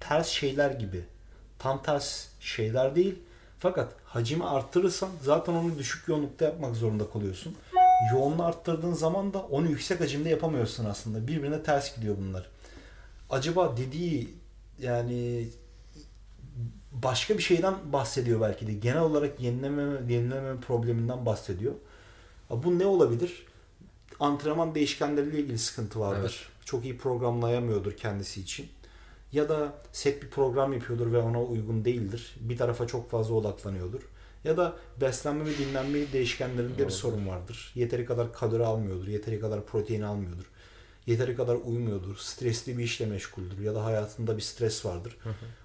ters 0.00 0.28
şeyler 0.28 0.70
gibi. 0.70 1.04
Tam 1.58 1.82
ters 1.82 2.26
şeyler 2.40 2.96
değil. 2.96 3.18
Fakat 3.58 3.94
hacimi 4.04 4.44
arttırırsan 4.44 5.10
zaten 5.22 5.52
onu 5.52 5.78
düşük 5.78 6.08
yoğunlukta 6.08 6.44
yapmak 6.44 6.76
zorunda 6.76 7.10
kalıyorsun. 7.10 7.56
Yoğunluğu 8.12 8.44
arttırdığın 8.44 8.92
zaman 8.92 9.34
da 9.34 9.42
onu 9.42 9.68
yüksek 9.68 10.00
hacimde 10.00 10.28
yapamıyorsun 10.28 10.84
aslında. 10.84 11.26
Birbirine 11.26 11.62
ters 11.62 11.96
gidiyor 11.96 12.16
bunlar. 12.20 12.50
Acaba 13.30 13.76
dediği 13.76 14.34
yani 14.78 15.48
başka 16.92 17.38
bir 17.38 17.42
şeyden 17.42 17.74
bahsediyor 17.92 18.40
belki 18.40 18.66
de. 18.66 18.72
Genel 18.72 19.02
olarak 19.02 19.40
yenilememe, 19.40 20.12
yenilememe 20.14 20.60
probleminden 20.60 21.26
bahsediyor. 21.26 21.72
Bu 22.50 22.78
ne 22.78 22.86
olabilir? 22.86 23.46
Antrenman 24.20 24.74
değişkenleriyle 24.74 25.38
ilgili 25.40 25.58
sıkıntı 25.58 26.00
vardır. 26.00 26.48
Çok 26.64 26.84
iyi 26.84 26.98
programlayamıyordur 26.98 27.92
kendisi 27.92 28.40
için. 28.40 28.68
Ya 29.32 29.48
da 29.48 29.72
set 29.92 30.22
bir 30.22 30.30
program 30.30 30.72
yapıyordur 30.72 31.12
ve 31.12 31.18
ona 31.18 31.42
uygun 31.42 31.84
değildir. 31.84 32.36
Bir 32.40 32.56
tarafa 32.56 32.86
çok 32.86 33.10
fazla 33.10 33.34
odaklanıyordur. 33.34 34.00
Ya 34.44 34.56
da 34.56 34.76
beslenme 35.00 35.44
ve 35.44 35.58
dinlenme 35.58 36.12
değişkenlerinde 36.12 36.72
bir 36.72 36.82
Olabilir. 36.82 36.90
sorun 36.90 37.28
vardır. 37.28 37.72
Yeteri 37.74 38.04
kadar 38.04 38.32
kalori 38.32 38.64
almıyordur. 38.64 39.06
Yeteri 39.06 39.40
kadar 39.40 39.66
protein 39.66 40.02
almıyordur. 40.02 40.44
Yeteri 41.06 41.36
kadar 41.36 41.54
uyumuyordur. 41.54 42.16
Stresli 42.16 42.78
bir 42.78 42.84
işle 42.84 43.06
meşguldür. 43.06 43.58
Ya 43.60 43.74
da 43.74 43.84
hayatında 43.84 44.36
bir 44.36 44.42
stres 44.42 44.84
vardır. 44.86 45.16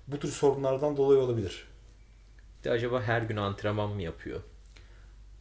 Bu 0.08 0.20
tür 0.20 0.30
sorunlardan 0.32 0.98
dolayı 0.98 1.20
olabilir. 1.20 1.68
Bir 2.60 2.64
de 2.64 2.72
acaba 2.72 3.02
her 3.02 3.22
gün 3.22 3.38
antrenman 3.38 3.90
mı 3.90 4.02
yapıyor? 4.02 4.42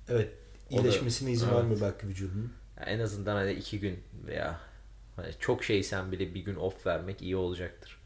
Evet. 0.09 0.33
İyileşmesine 0.71 1.31
izin 1.33 1.47
Evet. 1.47 1.57
vermiyor 1.57 1.81
belki 1.81 2.07
vücudunun. 2.09 2.52
En 2.87 2.99
azından 3.00 3.37
hani 3.37 3.52
iki 3.52 3.81
gün 3.81 4.02
veya 4.26 4.61
hani 5.16 5.33
çok 5.40 5.64
şeysen 5.64 6.12
bile 6.12 6.35
bir 6.35 6.40
gün 6.40 6.57
off 6.57 6.87
vermek 6.87 7.23
iyi 7.23 7.37
olacaktır. 7.37 7.99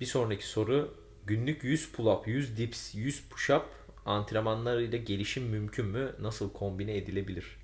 Bir 0.00 0.06
sonraki 0.06 0.46
soru 0.46 0.94
günlük 1.26 1.64
100 1.64 1.88
pull-up, 1.92 2.26
100 2.30 2.56
dips, 2.56 2.94
100 2.94 3.22
push-up 3.30 3.62
antrenmanlarıyla 4.06 4.98
gelişim 4.98 5.44
mümkün 5.44 5.86
mü? 5.86 6.14
Nasıl 6.20 6.52
kombine 6.52 6.96
edilebilir? 6.96 7.56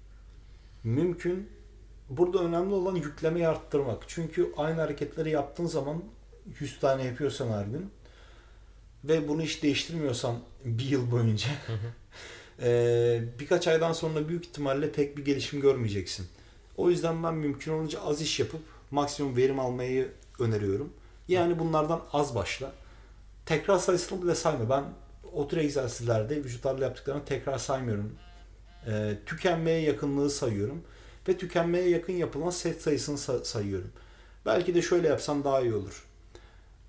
Mümkün. 0.85 1.49
Burada 2.09 2.39
önemli 2.45 2.75
olan 2.75 2.95
yüklemeyi 2.95 3.49
arttırmak. 3.49 4.05
Çünkü 4.07 4.53
aynı 4.57 4.81
hareketleri 4.81 5.31
yaptığın 5.31 5.67
zaman 5.67 6.03
100 6.61 6.81
tane 6.81 7.05
yapıyorsan 7.05 7.49
her 7.49 7.65
gün 7.65 7.91
ve 9.05 9.29
bunu 9.29 9.43
hiç 9.43 9.63
değiştirmiyorsan 9.63 10.37
bir 10.65 10.85
yıl 10.85 11.11
boyunca 11.11 11.49
eee, 12.63 13.25
birkaç 13.41 13.69
aydan 13.69 13.93
sonra 13.93 14.29
büyük 14.29 14.47
ihtimalle 14.47 14.93
pek 14.93 15.17
bir 15.17 15.25
gelişim 15.25 15.61
görmeyeceksin. 15.61 16.27
O 16.77 16.91
yüzden 16.91 17.23
ben 17.23 17.35
mümkün 17.35 17.73
olunca 17.73 18.01
az 18.01 18.21
iş 18.23 18.41
yapıp 18.41 18.61
maksimum 18.91 19.37
verim 19.37 19.61
almayı 19.61 20.09
öneriyorum. 20.39 20.93
Yani 21.29 21.59
bunlardan 21.59 22.03
az 22.13 22.35
başla. 22.35 22.73
Tekrar 23.47 23.79
sayısını 23.79 24.23
bile 24.23 24.35
sayma. 24.35 24.71
Ben 24.71 24.85
o 25.33 25.49
tür 25.49 25.57
egzersizlerde 25.57 26.37
vücutlarla 26.37 26.85
yaptıklarını 26.85 27.25
tekrar 27.25 27.59
saymıyorum. 27.59 28.17
Eee, 28.87 29.19
tükenmeye 29.27 29.81
yakınlığı 29.81 30.31
sayıyorum. 30.31 30.85
Ve 31.29 31.39
tükenmeye 31.39 31.89
yakın 31.89 32.13
yapılan 32.13 32.51
set 32.51 32.83
sayısını 32.83 33.17
sa- 33.17 33.45
sayıyorum. 33.45 33.93
Belki 34.47 34.75
de 34.75 34.83
şöyle 34.83 35.09
yapsam 35.09 35.45
daha 35.45 35.61
iyi 35.61 35.75
olur. 35.75 36.07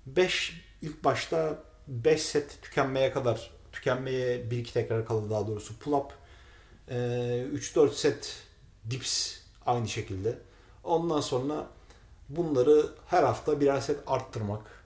5 0.06 0.60
ilk 0.82 1.04
başta 1.04 1.58
5 1.88 2.22
set 2.22 2.62
tükenmeye 2.62 3.12
kadar 3.12 3.50
tükenmeye 3.72 4.50
1-2 4.50 4.72
tekrar 4.72 5.06
kaldı 5.06 5.30
daha 5.30 5.46
doğrusu 5.46 5.78
pull 5.78 5.92
up 5.92 6.12
3-4 6.88 7.92
set 7.94 8.42
dips 8.90 9.36
aynı 9.66 9.88
şekilde. 9.88 10.38
Ondan 10.84 11.20
sonra 11.20 11.66
bunları 12.28 12.86
her 13.06 13.22
hafta 13.22 13.60
birer 13.60 13.80
set 13.80 13.98
arttırmak. 14.06 14.84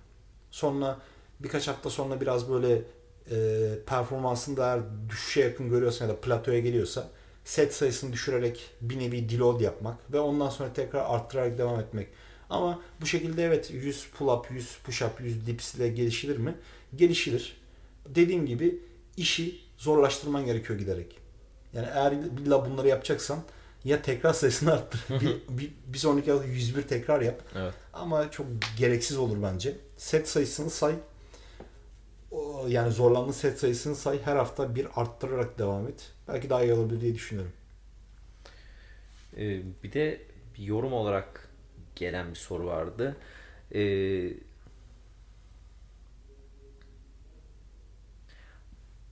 Sonra 0.51 0.99
birkaç 1.41 1.69
hafta 1.69 1.91
sonra 1.91 2.21
biraz 2.21 2.51
böyle 2.51 2.83
e, 3.31 3.79
performansında 3.87 4.67
eğer 4.67 4.81
düşüşe 5.09 5.41
yakın 5.41 5.71
görüyorsan 5.71 6.07
ya 6.07 6.13
da 6.13 6.21
platoya 6.21 6.61
geliyorsa 6.61 7.09
set 7.45 7.75
sayısını 7.75 8.13
düşürerek 8.13 8.71
bir 8.81 8.99
nevi 8.99 9.29
deload 9.29 9.61
yapmak 9.61 10.13
ve 10.13 10.21
ondan 10.21 10.51
sonra 10.51 10.73
tekrar 10.73 11.15
arttırarak 11.15 11.59
devam 11.59 11.81
etmek. 11.81 12.09
Ama 12.51 12.81
bu 13.01 13.07
şekilde 13.07 13.45
evet 13.45 13.71
100 13.71 14.07
pull 14.19 14.29
up, 14.29 14.51
100 14.51 14.77
push 14.85 15.03
up, 15.03 15.21
100 15.21 15.47
dips 15.47 15.75
ile 15.75 15.89
gelişilir 15.89 16.37
mi? 16.37 16.55
Gelişilir. 16.97 17.61
Dediğim 18.07 18.47
gibi 18.47 18.83
işi 19.17 19.61
zorlaştırman 19.79 20.47
gerekiyor 20.47 20.79
giderek. 20.79 21.19
Yani 21.73 21.87
eğer 21.95 22.13
illa 22.13 22.71
bunları 22.71 22.89
yapacaksan 22.89 23.39
ya 23.85 24.03
tekrar 24.03 24.33
sayısını 24.33 24.73
arttır. 24.73 25.01
bir, 25.11 25.59
bir, 25.59 25.71
bir 25.87 25.99
sonraki 25.99 26.33
hafta 26.33 26.47
101 26.47 26.83
tekrar 26.83 27.21
yap. 27.21 27.43
Evet. 27.57 27.75
Ama 27.93 28.31
çok 28.31 28.47
gereksiz 28.79 29.19
olur 29.19 29.37
bence. 29.43 29.77
Set 29.97 30.29
sayısını 30.29 30.71
say. 30.71 30.95
Yani 32.69 32.93
zorlandığın 32.93 33.33
set 33.33 33.59
sayısını 33.59 33.97
say. 33.97 34.23
Her 34.25 34.37
hafta 34.37 34.75
bir 34.75 34.89
arttırarak 34.97 35.59
devam 35.59 35.89
et. 35.89 36.13
Belki 36.29 36.51
daha 36.51 36.65
iyi 36.65 36.73
olabilir 36.73 37.01
diye 37.01 37.15
düşünüyorum. 37.15 37.53
Ee, 39.37 39.63
bir 39.83 39.93
de 39.93 40.23
bir 40.59 40.63
yorum 40.63 40.93
olarak 40.93 41.49
gelen 41.97 42.31
bir 42.31 42.35
soru 42.37 42.67
vardı. 42.67 43.17
Ee, 43.75 44.31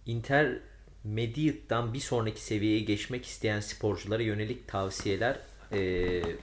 Intermediate'dan 0.06 1.94
bir 1.94 2.00
sonraki 2.00 2.44
seviyeye 2.44 2.80
geçmek 2.80 3.26
isteyen 3.26 3.60
sporculara 3.60 4.22
yönelik 4.22 4.68
tavsiyeler 4.68 5.38
e, 5.72 5.78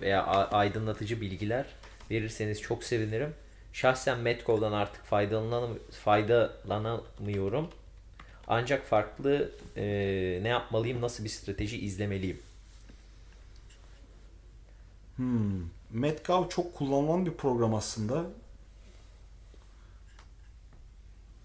veya 0.01 0.25
aydınlatıcı 0.25 1.21
bilgiler 1.21 1.65
verirseniz 2.11 2.61
çok 2.61 2.83
sevinirim. 2.83 3.33
Şahsen 3.73 4.19
Metcov'dan 4.19 4.71
artık 4.71 5.05
faydalanam 5.05 5.69
faydalanamıyorum. 5.91 7.69
Ancak 8.47 8.85
farklı 8.85 9.51
e, 9.77 9.83
ne 10.41 10.47
yapmalıyım, 10.47 11.01
nasıl 11.01 11.23
bir 11.23 11.29
strateji 11.29 11.79
izlemeliyim? 11.79 12.39
Hmm. 15.15 15.61
Metcalf 15.91 16.51
çok 16.51 16.75
kullanılan 16.75 17.25
bir 17.25 17.31
program 17.31 17.75
aslında. 17.75 18.25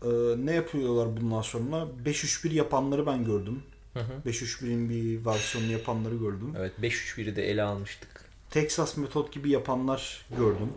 Ee, 0.03 0.09
ne 0.39 0.53
yapıyorlar 0.53 1.17
bundan 1.21 1.43
sonra? 1.43 1.87
5-3-1 2.05 2.53
yapanları 2.53 3.07
ben 3.07 3.25
gördüm. 3.25 3.63
Hı 3.95 4.01
hı. 4.01 4.29
5-3-1'in 4.29 4.89
bir 4.89 5.25
versiyonunu 5.25 5.73
yapanları 5.73 6.17
gördüm. 6.17 6.55
Evet 6.59 6.73
5-3-1'i 6.83 7.37
de 7.37 7.51
ele 7.51 7.63
almıştık. 7.63 8.25
Texas 8.51 8.97
metot 8.97 9.33
gibi 9.33 9.51
yapanlar 9.51 10.27
gördüm. 10.37 10.69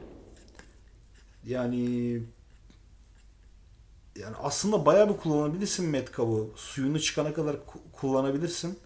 Yani 1.47 2.21
yani 4.19 4.35
aslında 4.43 4.85
bayağı 4.85 5.09
bir 5.09 5.17
kullanabilirsin 5.17 5.85
Metcalf'ı. 5.89 6.47
Suyunu 6.55 6.99
çıkana 6.99 7.33
kadar 7.33 7.53
ku- 7.53 7.91
kullanabilirsin. 7.93 8.79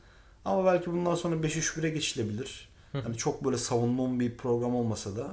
Ama 0.45 0.65
belki 0.65 0.91
bundan 0.91 1.15
sonra 1.15 1.35
5-3-1'e 1.35 1.89
geçilebilir. 1.89 2.69
Yani 2.93 3.17
çok 3.17 3.45
böyle 3.45 3.57
savunduğum 3.57 4.19
bir 4.19 4.37
program 4.37 4.75
olmasa 4.75 5.15
da. 5.15 5.27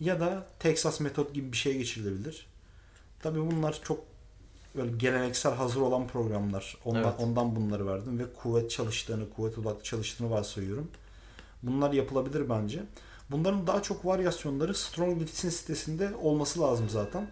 Ya 0.00 0.20
da 0.20 0.46
Texas 0.58 1.00
metot 1.00 1.34
gibi 1.34 1.52
bir 1.52 1.56
şeye 1.56 1.78
geçilebilir. 1.78 2.46
Tabii 3.22 3.40
bunlar 3.40 3.80
çok 3.84 4.04
böyle 4.76 4.96
geleneksel 4.96 5.54
hazır 5.54 5.80
olan 5.80 6.08
programlar. 6.08 6.76
Ondan, 6.84 7.02
Evet. 7.02 7.14
ondan 7.18 7.56
bunları 7.56 7.86
verdim 7.86 8.18
ve 8.18 8.24
kuvvet 8.42 8.70
çalıştığını, 8.70 9.30
kuvvet 9.30 9.58
odaklı 9.58 9.82
çalıştığını 9.82 10.30
varsayıyorum. 10.30 10.90
Bunlar 11.62 11.92
yapılabilir 11.92 12.48
bence. 12.48 12.82
Bunların 13.30 13.66
daha 13.66 13.82
çok 13.82 14.04
varyasyonları 14.06 14.74
Strong 14.74 15.22
Lifts'in 15.22 15.50
sitesinde 15.50 16.16
olması 16.16 16.60
lazım 16.60 16.88
zaten. 16.88 17.26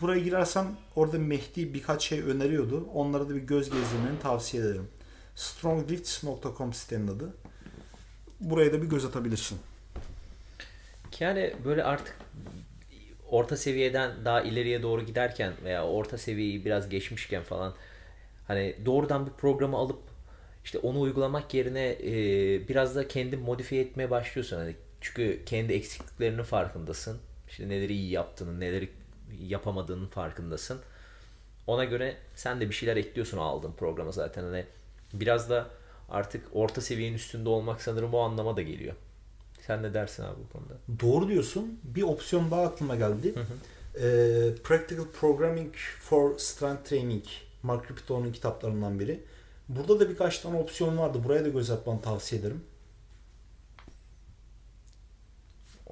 Buraya 0.00 0.20
girersen 0.20 0.66
orada 0.96 1.18
Mehdi 1.18 1.74
birkaç 1.74 2.02
şey 2.02 2.20
öneriyordu. 2.20 2.86
Onlara 2.94 3.28
da 3.28 3.34
bir 3.34 3.40
göz 3.40 3.70
gezdirmeni 3.70 4.18
tavsiye 4.22 4.62
ederim. 4.62 4.88
stronglifts.com 5.36 6.72
sitenin 6.72 7.08
adı. 7.08 7.34
Buraya 8.40 8.72
da 8.72 8.82
bir 8.82 8.86
göz 8.88 9.04
atabilirsin. 9.04 9.58
Yani 11.20 11.54
böyle 11.64 11.84
artık 11.84 12.16
orta 13.30 13.56
seviyeden 13.56 14.24
daha 14.24 14.42
ileriye 14.42 14.82
doğru 14.82 15.02
giderken 15.02 15.52
veya 15.64 15.86
orta 15.86 16.18
seviyeyi 16.18 16.64
biraz 16.64 16.88
geçmişken 16.88 17.42
falan 17.42 17.74
hani 18.46 18.76
doğrudan 18.86 19.26
bir 19.26 19.32
programı 19.32 19.76
alıp 19.76 19.98
işte 20.64 20.78
onu 20.78 21.00
uygulamak 21.00 21.54
yerine 21.54 21.88
e, 21.88 22.12
biraz 22.68 22.96
da 22.96 23.08
kendi 23.08 23.36
modifiye 23.36 23.82
etmeye 23.82 24.10
başlıyorsun. 24.10 24.56
Hani 24.56 24.76
çünkü 25.02 25.42
kendi 25.46 25.72
eksikliklerinin 25.72 26.42
farkındasın. 26.42 27.18
İşte 27.48 27.68
neleri 27.68 27.92
iyi 27.92 28.10
yaptığını, 28.10 28.60
neleri 28.60 28.90
yapamadığının 29.40 30.06
farkındasın. 30.06 30.80
Ona 31.66 31.84
göre 31.84 32.16
sen 32.34 32.60
de 32.60 32.68
bir 32.68 32.74
şeyler 32.74 32.96
ekliyorsun 32.96 33.38
aldığın 33.38 33.72
programa 33.72 34.12
zaten. 34.12 34.42
Hani 34.42 34.66
biraz 35.12 35.50
da 35.50 35.70
artık 36.08 36.44
orta 36.52 36.80
seviyenin 36.80 37.16
üstünde 37.16 37.48
olmak 37.48 37.82
sanırım 37.82 38.14
o 38.14 38.18
anlama 38.18 38.56
da 38.56 38.62
geliyor. 38.62 38.94
Sen 39.66 39.82
ne 39.82 39.94
dersin 39.94 40.22
abi 40.22 40.36
bu 40.48 40.52
konuda? 40.52 40.74
Doğru 41.00 41.28
diyorsun. 41.28 41.80
Bir 41.84 42.02
opsiyon 42.02 42.50
daha 42.50 42.62
aklıma 42.62 42.96
geldi. 42.96 43.34
Ee, 43.94 44.50
Practical 44.64 45.04
Programming 45.20 45.74
for 46.00 46.38
Strength 46.38 46.84
Training. 46.84 47.24
Mark 47.62 47.90
Ripitone'un 47.90 48.32
kitaplarından 48.32 48.98
biri. 48.98 49.20
Burada 49.68 50.00
da 50.00 50.10
birkaç 50.10 50.38
tane 50.38 50.58
opsiyon 50.58 50.98
vardı. 50.98 51.18
Buraya 51.24 51.44
da 51.44 51.48
göz 51.48 51.70
atmanı 51.70 52.02
tavsiye 52.02 52.40
ederim. 52.40 52.64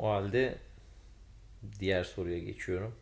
O 0.00 0.08
halde 0.08 0.58
diğer 1.80 2.04
soruya 2.04 2.38
geçiyorum. 2.38 2.94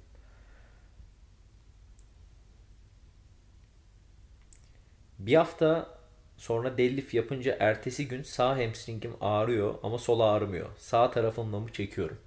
Bir 5.19 5.35
hafta 5.35 5.99
sonra 6.37 6.79
deadlift 6.79 7.15
yapınca 7.15 7.57
ertesi 7.61 8.09
gün 8.09 8.23
sağ 8.23 8.59
hamstringim 8.59 9.13
ağrıyor 9.21 9.75
ama 9.83 9.99
sol 9.99 10.21
ağrımıyor. 10.21 10.69
Sağ 10.79 11.11
tarafımla 11.11 11.61
mı 11.61 11.73
çekiyorum? 11.73 12.19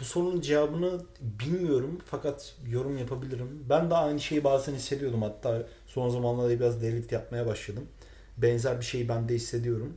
Bu 0.00 0.04
sorunun 0.04 0.40
cevabını 0.40 1.00
bilmiyorum 1.20 1.98
fakat 2.06 2.56
yorum 2.66 2.98
yapabilirim. 2.98 3.66
Ben 3.68 3.90
de 3.90 3.94
aynı 3.94 4.20
şeyi 4.20 4.44
bazen 4.44 4.74
hissediyordum. 4.74 5.22
Hatta 5.22 5.66
son 5.86 6.08
zamanlarda 6.08 6.60
biraz 6.60 6.82
deadlift 6.82 7.12
yapmaya 7.12 7.46
başladım. 7.46 7.86
Benzer 8.36 8.80
bir 8.80 8.84
şeyi 8.84 9.08
ben 9.08 9.28
de 9.28 9.34
hissediyorum. 9.34 9.96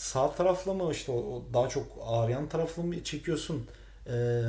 Sağ 0.00 0.32
tarafla 0.34 0.74
mı 0.74 0.92
işte 0.92 1.12
o, 1.12 1.42
daha 1.52 1.68
çok 1.68 1.86
ağrıyan 2.06 2.48
tarafla 2.48 2.82
mı 2.82 3.04
çekiyorsun? 3.04 3.66
Ee, 4.06 4.42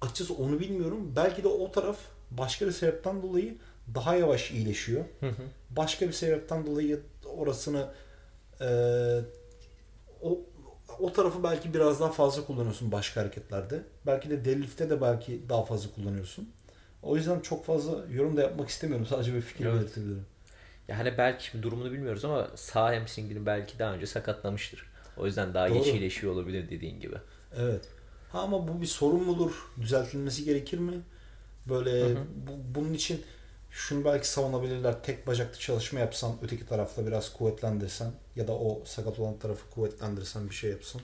açıkçası 0.00 0.34
onu 0.34 0.60
bilmiyorum. 0.60 1.12
Belki 1.16 1.44
de 1.44 1.48
o 1.48 1.72
taraf 1.72 1.96
başka 2.30 2.66
bir 2.66 2.72
sebepten 2.72 3.22
dolayı 3.22 3.56
daha 3.94 4.16
yavaş 4.16 4.50
iyileşiyor. 4.50 5.04
Başka 5.70 6.08
bir 6.08 6.12
sebepten 6.12 6.66
dolayı 6.66 7.00
orasını 7.36 7.88
e, 8.60 8.68
o 10.22 10.40
o 10.98 11.12
tarafı 11.12 11.42
belki 11.44 11.74
biraz 11.74 12.00
daha 12.00 12.12
fazla 12.12 12.44
kullanıyorsun 12.46 12.92
başka 12.92 13.20
hareketlerde. 13.20 13.82
Belki 14.06 14.30
de 14.30 14.44
deadlift'te 14.44 14.90
de 14.90 15.00
belki 15.00 15.48
daha 15.48 15.64
fazla 15.64 15.90
kullanıyorsun. 15.94 16.50
O 17.02 17.16
yüzden 17.16 17.40
çok 17.40 17.64
fazla 17.64 18.04
yorum 18.10 18.36
da 18.36 18.42
yapmak 18.42 18.68
istemiyorum. 18.68 19.06
Sadece 19.06 19.34
bir 19.34 19.40
fikir 19.40 19.66
Evet. 19.66 19.80
belirtebilirim. 19.80 20.26
Yani 20.88 21.14
belki 21.18 21.44
şimdi 21.44 21.62
durumunu 21.62 21.92
bilmiyoruz 21.92 22.24
ama 22.24 22.50
sağ 22.54 22.96
hamstringini 22.96 23.46
belki 23.46 23.78
daha 23.78 23.94
önce 23.94 24.06
sakatlamıştır. 24.06 24.86
O 25.16 25.26
yüzden 25.26 25.54
daha 25.54 25.68
geç 25.68 25.86
Doğru. 25.86 25.96
iyileşiyor 25.96 26.32
olabilir 26.32 26.70
dediğin 26.70 27.00
gibi. 27.00 27.16
Evet. 27.56 27.84
Ha 28.32 28.40
ama 28.40 28.68
bu 28.68 28.80
bir 28.80 28.86
sorun 28.86 29.22
mudur? 29.24 29.52
Düzeltilmesi 29.80 30.44
gerekir 30.44 30.78
mi? 30.78 31.00
Böyle 31.68 32.00
Hı 32.02 32.06
hı. 32.18 32.24
bu- 32.46 32.80
bunun 32.80 32.92
için 32.94 33.22
şunu 33.70 34.04
belki 34.04 34.28
savunabilirler. 34.28 35.02
Tek 35.02 35.26
bacaklı 35.26 35.58
çalışma 35.58 36.00
yapsan, 36.00 36.32
öteki 36.42 36.66
tarafta 36.66 37.06
biraz 37.06 37.32
kuvvetlendirsen 37.32 38.12
ya 38.36 38.48
da 38.48 38.52
o 38.52 38.82
sakat 38.84 39.18
olan 39.18 39.38
tarafı 39.38 39.70
kuvvetlendirsen 39.70 40.50
bir 40.50 40.54
şey 40.54 40.70
yapsın. 40.70 41.00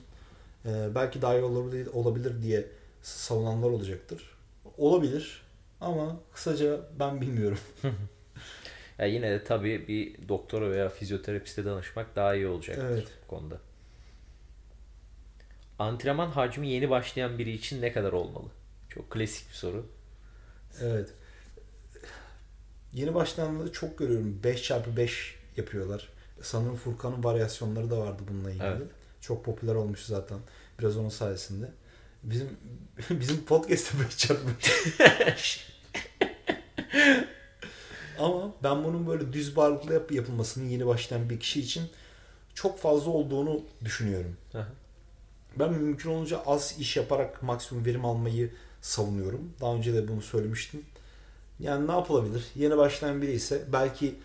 Ee, 0.65 0.87
belki 0.95 1.21
daha 1.21 1.33
iyi 1.35 1.43
olabilir, 1.43 1.87
olabilir 1.93 2.41
diye 2.41 2.67
savunanlar 3.01 3.69
olacaktır. 3.69 4.23
Olabilir 4.77 5.41
ama 5.81 6.15
kısaca 6.33 6.81
ben 6.99 7.21
bilmiyorum. 7.21 7.59
Ya 8.99 9.05
yine 9.05 9.31
de 9.31 9.43
tabii 9.43 9.87
bir 9.87 10.27
doktora 10.29 10.71
veya 10.71 10.89
fizyoterapiste 10.89 11.65
danışmak 11.65 12.15
daha 12.15 12.35
iyi 12.35 12.47
olacaktır 12.47 12.85
Evet. 12.91 13.07
bu 13.23 13.27
konuda. 13.27 13.57
Antrenman 15.79 16.27
hacmi 16.27 16.67
yeni 16.69 16.89
başlayan 16.89 17.37
biri 17.39 17.51
için 17.51 17.81
ne 17.81 17.93
kadar 17.93 18.11
olmalı? 18.11 18.47
Çok 18.89 19.09
klasik 19.11 19.49
bir 19.49 19.53
soru. 19.55 19.85
Evet. 20.81 21.09
Yeni 22.93 23.15
başlayanları 23.15 23.71
çok 23.71 23.97
görüyorum. 23.97 24.39
5x5 24.43 25.11
yapıyorlar. 25.57 26.09
Sanırım 26.41 26.75
Furkan'ın 26.75 27.23
varyasyonları 27.23 27.91
da 27.91 27.97
vardı 27.99 28.23
bununla 28.27 28.51
ilgili. 28.51 28.65
Evet. 28.65 28.87
Çok 29.21 29.45
popüler 29.45 29.75
olmuş 29.75 29.99
zaten. 29.99 30.37
Biraz 30.79 30.97
onun 30.97 31.09
sayesinde. 31.09 31.71
Bizim 32.23 32.57
bizim 33.09 33.45
podcast'te 33.45 33.97
5x5. 33.97 35.59
Ama 38.19 38.53
ben 38.63 38.83
bunun 38.83 39.07
böyle 39.07 39.33
düz 39.33 39.55
bağırlıkla 39.55 39.93
yap- 39.93 40.11
yapılmasının 40.11 40.69
yeni 40.69 40.85
başlayan 40.87 41.29
bir 41.29 41.39
kişi 41.39 41.59
için 41.61 41.83
çok 42.53 42.79
fazla 42.79 43.11
olduğunu 43.11 43.61
düşünüyorum. 43.85 44.37
Aha. 44.53 44.67
Ben 45.59 45.73
mümkün 45.73 46.09
olunca 46.09 46.41
az 46.45 46.75
iş 46.79 46.97
yaparak 46.97 47.43
maksimum 47.43 47.85
verim 47.85 48.05
almayı 48.05 48.51
savunuyorum. 48.81 49.53
Daha 49.61 49.75
önce 49.75 49.93
de 49.93 50.07
bunu 50.07 50.21
söylemiştim. 50.21 50.85
Yani 51.59 51.87
ne 51.87 51.91
yapılabilir? 51.91 52.43
Yeni 52.55 52.77
başlayan 52.77 53.21
biri 53.21 53.31
ise 53.31 53.63
belki 53.73 54.15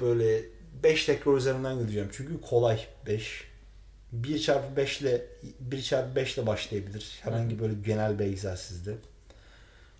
böyle 0.00 0.42
5 0.82 1.04
tekrar 1.06 1.32
üzerinden 1.32 1.78
gideceğim. 1.78 2.08
Çünkü 2.12 2.40
kolay 2.40 2.80
5. 3.06 3.44
1 4.12 4.38
çarpı 4.38 4.76
5 4.76 5.00
ile 5.00 5.26
1 5.60 5.82
çarpı 5.82 6.16
5 6.16 6.38
ile 6.38 6.46
başlayabilir. 6.46 7.18
Herhangi 7.22 7.58
böyle 7.58 7.74
genel 7.74 8.18
bir 8.18 8.24
egzersizde. 8.24 8.94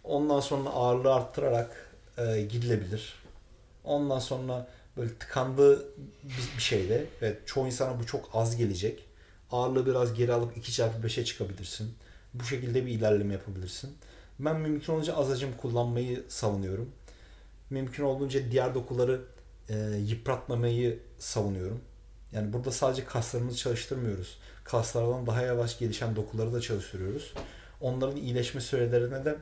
Ondan 0.05 0.40
sonra 0.40 0.69
ağırlığı 0.71 1.14
arttırarak 1.14 1.93
e, 2.18 2.42
gidilebilir. 2.42 3.14
Ondan 3.85 4.18
sonra 4.18 4.68
böyle 4.96 5.14
tıkandığı 5.14 5.88
bir, 6.22 6.57
bir 6.57 6.62
şeyde 6.62 7.07
ve 7.22 7.38
çoğu 7.46 7.66
insana 7.66 8.00
bu 8.00 8.07
çok 8.07 8.31
az 8.33 8.57
gelecek. 8.57 9.05
Ağırlığı 9.50 9.87
biraz 9.87 10.14
geri 10.14 10.33
alıp 10.33 10.57
2 10.57 10.72
çarpı 10.72 11.07
5'e 11.07 11.24
çıkabilirsin. 11.24 11.94
Bu 12.35 12.44
şekilde 12.44 12.87
bir 12.87 12.90
ilerleme 12.90 13.33
yapabilirsin. 13.33 13.96
Ben 14.38 14.57
mümkün 14.57 14.92
olunca 14.92 15.16
az 15.16 15.29
hacim 15.29 15.57
kullanmayı 15.57 16.24
savunuyorum. 16.29 16.90
Mümkün 17.70 18.05
olduğunca 18.05 18.50
diğer 18.50 18.74
dokuları 18.74 19.20
e, 19.68 19.74
yıpratmamayı 20.07 20.98
savunuyorum. 21.18 21.81
Yani 22.33 22.53
burada 22.53 22.70
sadece 22.70 23.05
kaslarımızı 23.05 23.59
çalıştırmıyoruz. 23.59 24.38
Kaslardan 24.64 25.27
daha 25.27 25.42
yavaş 25.42 25.79
gelişen 25.79 26.16
dokuları 26.16 26.53
da 26.53 26.61
çalıştırıyoruz. 26.61 27.35
Onların 27.81 28.16
iyileşme 28.16 28.61
sürelerine 28.61 29.24
de 29.24 29.37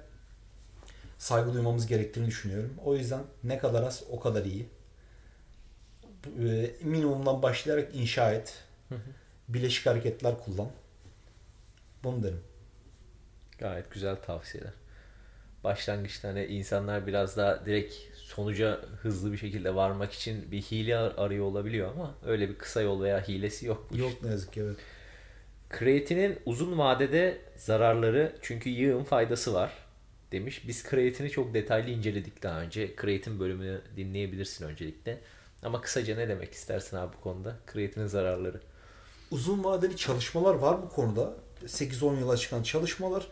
saygı 1.22 1.54
duymamız 1.54 1.86
gerektiğini 1.86 2.26
düşünüyorum. 2.26 2.74
O 2.84 2.96
yüzden 2.96 3.20
ne 3.44 3.58
kadar 3.58 3.82
az 3.82 4.02
o 4.10 4.20
kadar 4.20 4.44
iyi. 4.44 4.68
E, 6.40 6.70
minimumdan 6.84 7.42
başlayarak 7.42 7.94
inşa 7.94 8.32
et. 8.32 8.64
Bileşik 9.48 9.86
hareketler 9.86 10.38
kullan. 10.44 10.68
Bunu 12.04 12.22
derim. 12.22 12.40
Gayet 13.58 13.90
güzel 13.90 14.16
tavsiyeler. 14.16 14.72
başlangıçta 15.64 16.28
hani 16.28 16.44
insanlar 16.44 17.06
biraz 17.06 17.36
daha 17.36 17.66
direkt 17.66 17.94
sonuca 18.14 18.80
hızlı 19.02 19.32
bir 19.32 19.36
şekilde 19.36 19.74
varmak 19.74 20.12
için 20.12 20.50
bir 20.50 20.62
hile 20.62 20.96
ar- 20.98 21.14
arıyor 21.16 21.44
olabiliyor 21.44 21.90
ama 21.90 22.14
öyle 22.26 22.48
bir 22.48 22.58
kısa 22.58 22.80
yol 22.80 23.02
veya 23.02 23.28
hilesi 23.28 23.66
yok 23.66 23.88
bu. 23.92 23.98
Yok 23.98 24.12
ne 24.22 24.30
yazık 24.30 24.52
ki 24.52 24.60
evet. 24.60 24.76
Kreatinin 25.70 26.40
uzun 26.46 26.78
vadede 26.78 27.38
zararları 27.56 28.36
çünkü 28.42 28.70
yığın 28.70 29.04
faydası 29.04 29.54
var 29.54 29.81
demiş. 30.32 30.62
Biz 30.68 30.82
kreatini 30.82 31.30
çok 31.30 31.54
detaylı 31.54 31.90
inceledik 31.90 32.42
daha 32.42 32.60
önce. 32.60 32.96
Kreatin 32.96 33.40
bölümünü 33.40 33.80
dinleyebilirsin 33.96 34.64
öncelikle. 34.64 35.20
Ama 35.62 35.80
kısaca 35.80 36.16
ne 36.16 36.28
demek 36.28 36.52
istersin 36.52 36.96
abi 36.96 37.16
bu 37.16 37.20
konuda? 37.20 37.56
Kreatinin 37.66 38.06
zararları. 38.06 38.60
Uzun 39.30 39.64
vadeli 39.64 39.96
çalışmalar 39.96 40.54
var 40.54 40.82
bu 40.82 40.88
konuda. 40.88 41.34
8-10 41.66 42.18
yıla 42.18 42.36
çıkan 42.36 42.62
çalışmalar. 42.62 43.28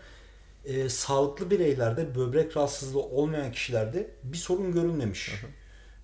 Ee, 0.64 0.88
sağlıklı 0.88 1.50
bireylerde 1.50 2.14
böbrek 2.14 2.56
rahatsızlığı 2.56 3.02
olmayan 3.02 3.52
kişilerde 3.52 4.10
bir 4.22 4.38
sorun 4.38 4.72
görülmemiş. 4.72 5.32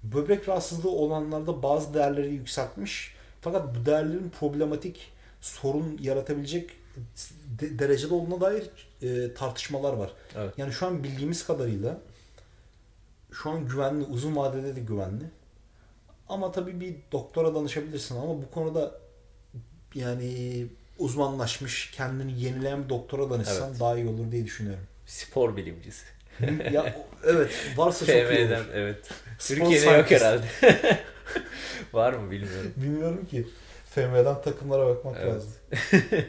Böbrek 0.02 0.48
rahatsızlığı 0.48 0.90
olanlarda 0.90 1.62
bazı 1.62 1.94
değerleri 1.94 2.34
yükseltmiş. 2.34 3.14
Fakat 3.40 3.74
bu 3.74 3.86
değerlerin 3.86 4.32
problematik 4.40 5.12
sorun 5.46 5.98
yaratabilecek 6.02 6.70
de- 7.60 7.78
derecede 7.78 8.14
olduğuna 8.14 8.40
dair 8.40 8.70
e, 9.02 9.34
tartışmalar 9.34 9.92
var. 9.92 10.10
Evet. 10.36 10.54
Yani 10.56 10.72
şu 10.72 10.86
an 10.86 11.04
bildiğimiz 11.04 11.46
kadarıyla 11.46 11.98
şu 13.32 13.50
an 13.50 13.68
güvenli, 13.68 14.04
uzun 14.04 14.36
vadede 14.36 14.76
de 14.76 14.80
güvenli. 14.80 15.24
Ama 16.28 16.52
tabii 16.52 16.80
bir 16.80 16.94
doktora 17.12 17.54
danışabilirsin 17.54 18.16
ama 18.16 18.28
bu 18.28 18.50
konuda 18.50 18.94
yani 19.94 20.66
uzmanlaşmış, 20.98 21.90
kendini 21.90 22.40
yenileyen 22.40 22.84
bir 22.84 22.88
doktora 22.88 23.30
danışsan 23.30 23.68
Evet. 23.70 23.80
daha 23.80 23.96
iyi 23.96 24.08
olur 24.08 24.32
diye 24.32 24.44
düşünüyorum. 24.44 24.84
Spor 25.06 25.56
bilimcisi. 25.56 26.04
ya 26.72 26.96
evet, 27.24 27.50
varsa 27.76 28.06
çok 28.06 28.14
iyi 28.14 28.46
olur. 28.46 28.66
evet. 28.74 29.10
Spor 29.38 29.56
Türkiye'de 29.56 29.86
yok 29.90 30.10
herhalde. 30.10 30.44
Var 31.92 32.12
mı 32.12 32.30
bilmiyorum. 32.30 32.72
Bilmiyorum 32.76 33.26
ki. 33.26 33.46
FM'den 33.96 34.42
takımlara 34.42 34.86
bakmak 34.86 35.16
Evet. 35.20 35.34
lazım. 35.34 35.52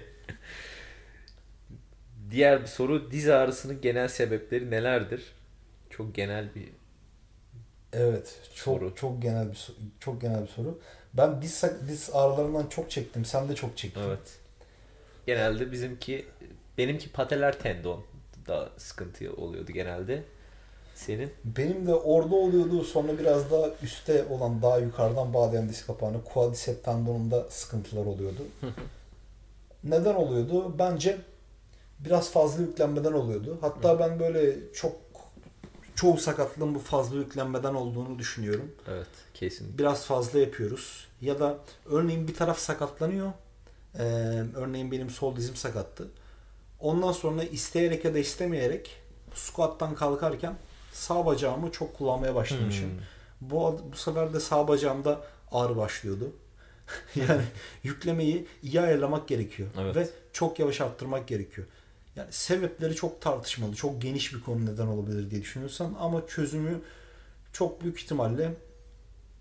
Diğer 2.31 2.61
bir 2.61 2.67
soru 2.67 3.11
diz 3.11 3.29
ağrısının 3.29 3.81
genel 3.81 4.07
sebepleri 4.07 4.71
nelerdir? 4.71 5.33
Çok 5.89 6.15
genel 6.15 6.55
bir 6.55 6.69
Evet, 7.93 8.39
çok 8.55 8.79
Soru. 8.79 8.95
çok 8.95 9.21
genel 9.21 9.51
bir 9.51 9.67
çok 9.99 10.21
genel 10.21 10.41
bir 10.43 10.47
soru. 10.47 10.79
Ben 11.13 11.41
diz 11.41 11.63
diz 11.87 12.09
ağrılarından 12.13 12.67
çok 12.67 12.91
çektim. 12.91 13.25
Sen 13.25 13.49
de 13.49 13.55
çok 13.55 13.77
çektin. 13.77 14.01
evet. 14.07 14.39
Genelde 15.25 15.71
bizimki 15.71 16.25
benimki 16.77 17.11
pateler 17.11 17.59
tendon 17.59 18.03
da 18.47 18.69
sıkıntı 18.77 19.33
oluyordu 19.33 19.71
genelde. 19.71 20.23
Senin 20.97 21.31
Benim 21.45 21.87
de 21.87 21.95
orada 21.95 22.35
oluyordu. 22.35 22.83
Sonra 22.83 23.19
biraz 23.19 23.51
daha 23.51 23.69
üstte 23.83 24.25
olan 24.29 24.61
daha 24.61 24.77
yukarıdan 24.77 25.33
bağlayan 25.33 25.69
diz 25.69 25.85
kapağını 25.85 26.23
quadriceps 26.23 26.81
tendonunda 26.83 27.45
sıkıntılar 27.49 28.05
oluyordu. 28.05 28.41
Neden 29.83 30.15
oluyordu? 30.15 30.79
Bence 30.79 31.17
biraz 31.99 32.31
fazla 32.31 32.61
yüklenmeden 32.61 33.13
oluyordu. 33.13 33.57
Hatta 33.61 33.99
ben 33.99 34.19
böyle 34.19 34.73
çok 34.73 34.95
çoğu 35.95 36.17
sakatlığın 36.17 36.75
bu 36.75 36.79
fazla 36.79 37.17
yüklenmeden 37.17 37.73
olduğunu 37.73 38.19
düşünüyorum. 38.19 38.71
evet 38.87 39.07
kesin. 39.33 39.77
Biraz 39.77 40.05
fazla 40.05 40.39
yapıyoruz. 40.39 41.07
Ya 41.21 41.39
da 41.39 41.57
örneğin 41.85 42.27
bir 42.27 42.35
taraf 42.35 42.59
sakatlanıyor. 42.59 43.31
Ee, 43.99 44.03
örneğin 44.55 44.91
benim 44.91 45.09
sol 45.09 45.35
dizim 45.35 45.55
sakattı. 45.55 46.07
Ondan 46.79 47.11
sonra 47.11 47.43
isteyerek 47.43 48.05
ya 48.05 48.13
da 48.13 48.19
istemeyerek 48.19 49.01
squat'tan 49.33 49.95
kalkarken 49.95 50.55
sağ 50.97 51.25
bacağımı 51.25 51.71
çok 51.71 51.93
kullanmaya 51.97 52.35
başlamışım. 52.35 52.89
Hmm. 52.89 53.49
Bu, 53.49 53.81
bu 53.91 53.97
sefer 53.97 54.33
de 54.33 54.39
sağ 54.39 54.67
bacağımda 54.67 55.21
ağrı 55.51 55.77
başlıyordu. 55.77 56.31
yani 57.15 57.41
yüklemeyi 57.83 58.47
iyi 58.63 58.81
ayarlamak 58.81 59.27
gerekiyor. 59.27 59.69
Evet. 59.79 59.95
Ve 59.95 60.09
çok 60.33 60.59
yavaş 60.59 60.81
arttırmak 60.81 61.27
gerekiyor. 61.27 61.67
Yani 62.15 62.31
sebepleri 62.31 62.95
çok 62.95 63.21
tartışmalı. 63.21 63.75
Çok 63.75 64.01
geniş 64.01 64.33
bir 64.33 64.41
konu 64.41 64.65
neden 64.65 64.87
olabilir 64.87 65.31
diye 65.31 65.41
düşünüyorsan 65.41 65.95
ama 65.99 66.27
çözümü 66.27 66.81
çok 67.53 67.81
büyük 67.81 67.99
ihtimalle 68.01 68.53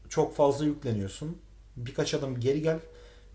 çok 0.09 0.37
fazla 0.37 0.65
yükleniyorsun. 0.65 1.39
Birkaç 1.77 2.15
adım 2.15 2.41
geri 2.41 2.63
gel 2.63 2.79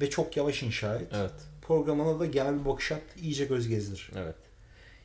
ve 0.02 0.10
çok 0.10 0.38
yavaş 0.38 0.64
inşa 0.64 0.96
et. 0.96 1.08
Evet. 1.14 1.34
Programına 1.62 2.20
da 2.20 2.26
genel 2.26 2.60
bir 2.60 2.66
bakış 2.66 2.92
at, 2.92 3.02
iyice 3.22 3.46
göz 3.46 3.68
gezdir. 3.68 4.12
Evet. 4.16 4.36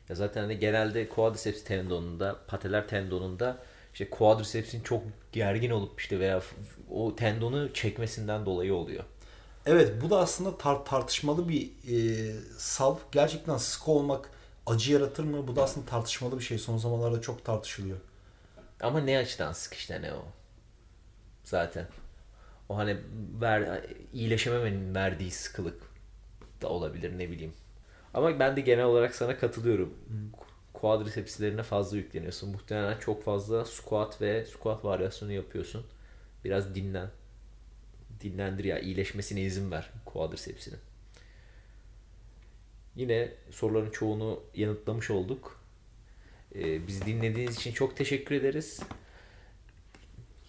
Ya 0.09 0.15
zaten 0.15 0.41
hani 0.41 0.59
genelde 0.59 1.09
quadriceps 1.09 1.63
tendonunda, 1.63 2.39
pateler 2.47 2.87
tendonunda 2.87 3.57
işte 3.93 4.09
quadriceps'in 4.09 4.81
çok 4.81 5.03
gergin 5.31 5.69
olup 5.69 6.01
işte 6.01 6.19
veya 6.19 6.41
o 6.91 7.15
tendonu 7.15 7.73
çekmesinden 7.73 8.45
dolayı 8.45 8.73
oluyor. 8.73 9.03
Evet 9.65 10.01
bu 10.01 10.09
da 10.09 10.19
aslında 10.19 10.49
tar- 10.49 10.85
tartışmalı 10.85 11.49
bir 11.49 11.71
e, 11.87 12.33
sav. 12.57 12.95
Gerçekten 13.11 13.57
sıkı 13.57 13.91
olmak 13.91 14.29
acı 14.65 14.93
yaratır 14.93 15.23
mı? 15.23 15.47
Bu 15.47 15.55
da 15.55 15.63
aslında 15.63 15.85
tartışmalı 15.85 16.39
bir 16.39 16.43
şey. 16.43 16.57
Son 16.57 16.77
zamanlarda 16.77 17.21
çok 17.21 17.45
tartışılıyor. 17.45 17.97
Ama 18.81 18.99
ne 18.99 19.17
açıdan 19.17 19.53
sık 19.53 19.73
işte 19.73 20.01
ne 20.01 20.13
o? 20.13 20.25
Zaten. 21.43 21.87
O 22.69 22.77
hani 22.77 22.97
ver, 23.41 23.81
iyileşememenin 24.13 24.95
verdiği 24.95 25.31
sıkılık 25.31 25.81
da 26.61 26.69
olabilir 26.69 27.17
ne 27.17 27.29
bileyim. 27.31 27.53
Ama 28.17 28.39
ben 28.39 28.55
de 28.55 28.61
genel 28.61 28.85
olarak 28.85 29.15
sana 29.15 29.37
katılıyorum. 29.37 29.93
Quadricepslerine 30.73 31.63
fazla 31.63 31.97
yükleniyorsun. 31.97 32.49
Muhtemelen 32.49 32.99
çok 32.99 33.23
fazla 33.23 33.65
squat 33.65 34.21
ve 34.21 34.45
squat 34.45 34.85
varyasyonu 34.85 35.31
yapıyorsun. 35.31 35.85
Biraz 36.45 36.75
dinlen. 36.75 37.09
Dinlendir 38.21 38.63
ya. 38.63 38.79
iyileşmesine 38.79 39.41
izin 39.41 39.71
ver 39.71 39.89
quadricepsinin. 40.05 40.79
Yine 42.95 43.31
soruların 43.51 43.91
çoğunu 43.91 44.43
yanıtlamış 44.55 45.11
olduk. 45.11 45.61
Ee, 46.55 46.87
biz 46.87 47.05
dinlediğiniz 47.05 47.57
için 47.57 47.71
çok 47.71 47.97
teşekkür 47.97 48.35
ederiz. 48.35 48.79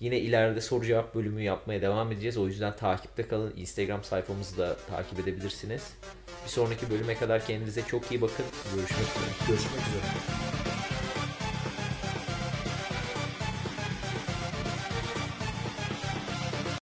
Yine 0.00 0.18
ileride 0.18 0.60
soru 0.60 0.84
cevap 0.84 1.14
bölümü 1.14 1.42
yapmaya 1.42 1.82
devam 1.82 2.12
edeceğiz. 2.12 2.36
O 2.36 2.46
yüzden 2.46 2.76
takipte 2.76 3.28
kalın. 3.28 3.54
Instagram 3.56 4.04
sayfamızı 4.04 4.58
da 4.58 4.76
takip 4.90 5.18
edebilirsiniz. 5.18 5.82
Bir 6.44 6.50
sonraki 6.50 6.90
bölüme 6.90 7.14
kadar 7.14 7.46
kendinize 7.46 7.82
çok 7.82 8.10
iyi 8.12 8.20
bakın. 8.20 8.46
Görüşmek 8.74 9.00
üzere. 9.00 9.48
Görüşmek 9.48 9.80
üzere. 9.88 10.57